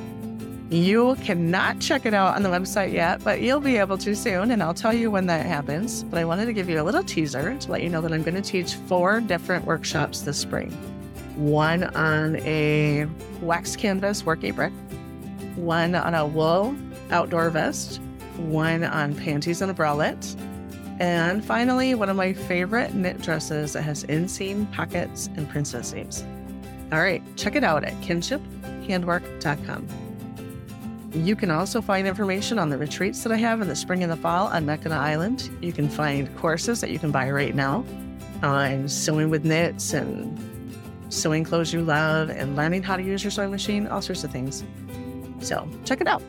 You 0.73 1.17
cannot 1.17 1.81
check 1.81 2.07
it 2.07 2.15
out 2.15 2.35
on 2.35 2.43
the 2.43 2.49
website 2.49 2.95
yet, 2.95 3.23
but 3.23 3.43
you'll 3.43 3.61
be 3.61 3.77
able 3.77 3.99
to 3.99 4.17
soon, 4.17 4.53
and 4.53 4.63
I'll 4.63 4.73
tell 4.73 4.95
you 4.95 5.11
when 5.11 5.27
that 5.27 5.45
happens. 5.45 6.03
But 6.03 6.19
I 6.19 6.25
wanted 6.25 6.47
to 6.47 6.55
give 6.55 6.71
you 6.71 6.81
a 6.81 6.83
little 6.83 7.03
teaser 7.03 7.59
to 7.59 7.71
let 7.71 7.83
you 7.83 7.91
know 7.91 8.01
that 8.01 8.11
I'm 8.11 8.23
going 8.23 8.37
to 8.37 8.41
teach 8.41 8.77
four 8.77 9.21
different 9.21 9.67
workshops 9.67 10.23
this 10.23 10.39
spring 10.39 10.71
one 11.37 11.85
on 11.95 12.37
a 12.37 13.07
wax 13.43 13.77
canvas 13.77 14.25
work 14.25 14.45
apron, 14.45 14.73
one 15.57 15.95
on 15.95 16.15
a 16.15 16.27
wool 16.27 16.75
outdoor 17.11 17.51
vest, 17.51 18.01
one 18.39 18.83
on 18.83 19.15
panties 19.15 19.61
and 19.61 19.71
a 19.71 19.75
bralette, 19.75 20.35
and 21.01 21.45
finally, 21.45 21.95
one 21.95 22.09
of 22.09 22.17
my 22.17 22.33
favorite 22.33 22.95
knit 22.95 23.21
dresses 23.21 23.75
that 23.75 23.83
has 23.83 24.05
inseam 24.05 24.73
pockets 24.73 25.29
and 25.37 25.51
princess 25.51 25.91
seams. 25.91 26.25
All 26.93 27.01
right, 27.01 27.23
check 27.37 27.57
it 27.57 27.65
out 27.65 27.85
at 27.85 27.93
kinshiphandwork.com. 28.01 30.12
You 31.15 31.37
can 31.37 31.51
also 31.51 31.83
find 31.83 32.07
information 32.07 32.59
on 32.59 32.71
the 32.71 32.79
retreats 32.79 33.23
that 33.23 33.33
I 33.33 33.37
have 33.37 33.61
in 33.61 33.69
the 33.69 33.77
spring 33.77 34.03
and 34.03 34.11
the 34.11 34.17
fall 34.17 34.47
on 34.47 34.65
Mackinac 34.65 34.99
Island. 34.99 35.51
You 35.61 35.73
can 35.73 35.89
find 35.89 36.35
courses 36.39 36.81
that 36.81 36.91
you 36.91 36.99
can 36.99 37.11
buy 37.11 37.31
right 37.31 37.55
now 37.55 37.85
on 38.43 38.89
sewing 38.89 39.29
with 39.29 39.45
knits 39.45 39.93
and 39.93 40.39
sewing 41.11 41.45
clothes 41.45 41.73
you 41.73 41.83
love 41.83 42.31
and 42.31 42.57
learning 42.57 42.83
how 42.83 42.97
to 42.97 43.03
use 43.03 43.23
your 43.23 43.31
sewing 43.31 43.51
machine, 43.51 43.87
all 43.87 44.01
sorts 44.01 44.25
of 44.25 44.31
things. 44.31 44.65
So 45.41 45.69
check 45.85 46.01
it 46.01 46.07
out. 46.07 46.23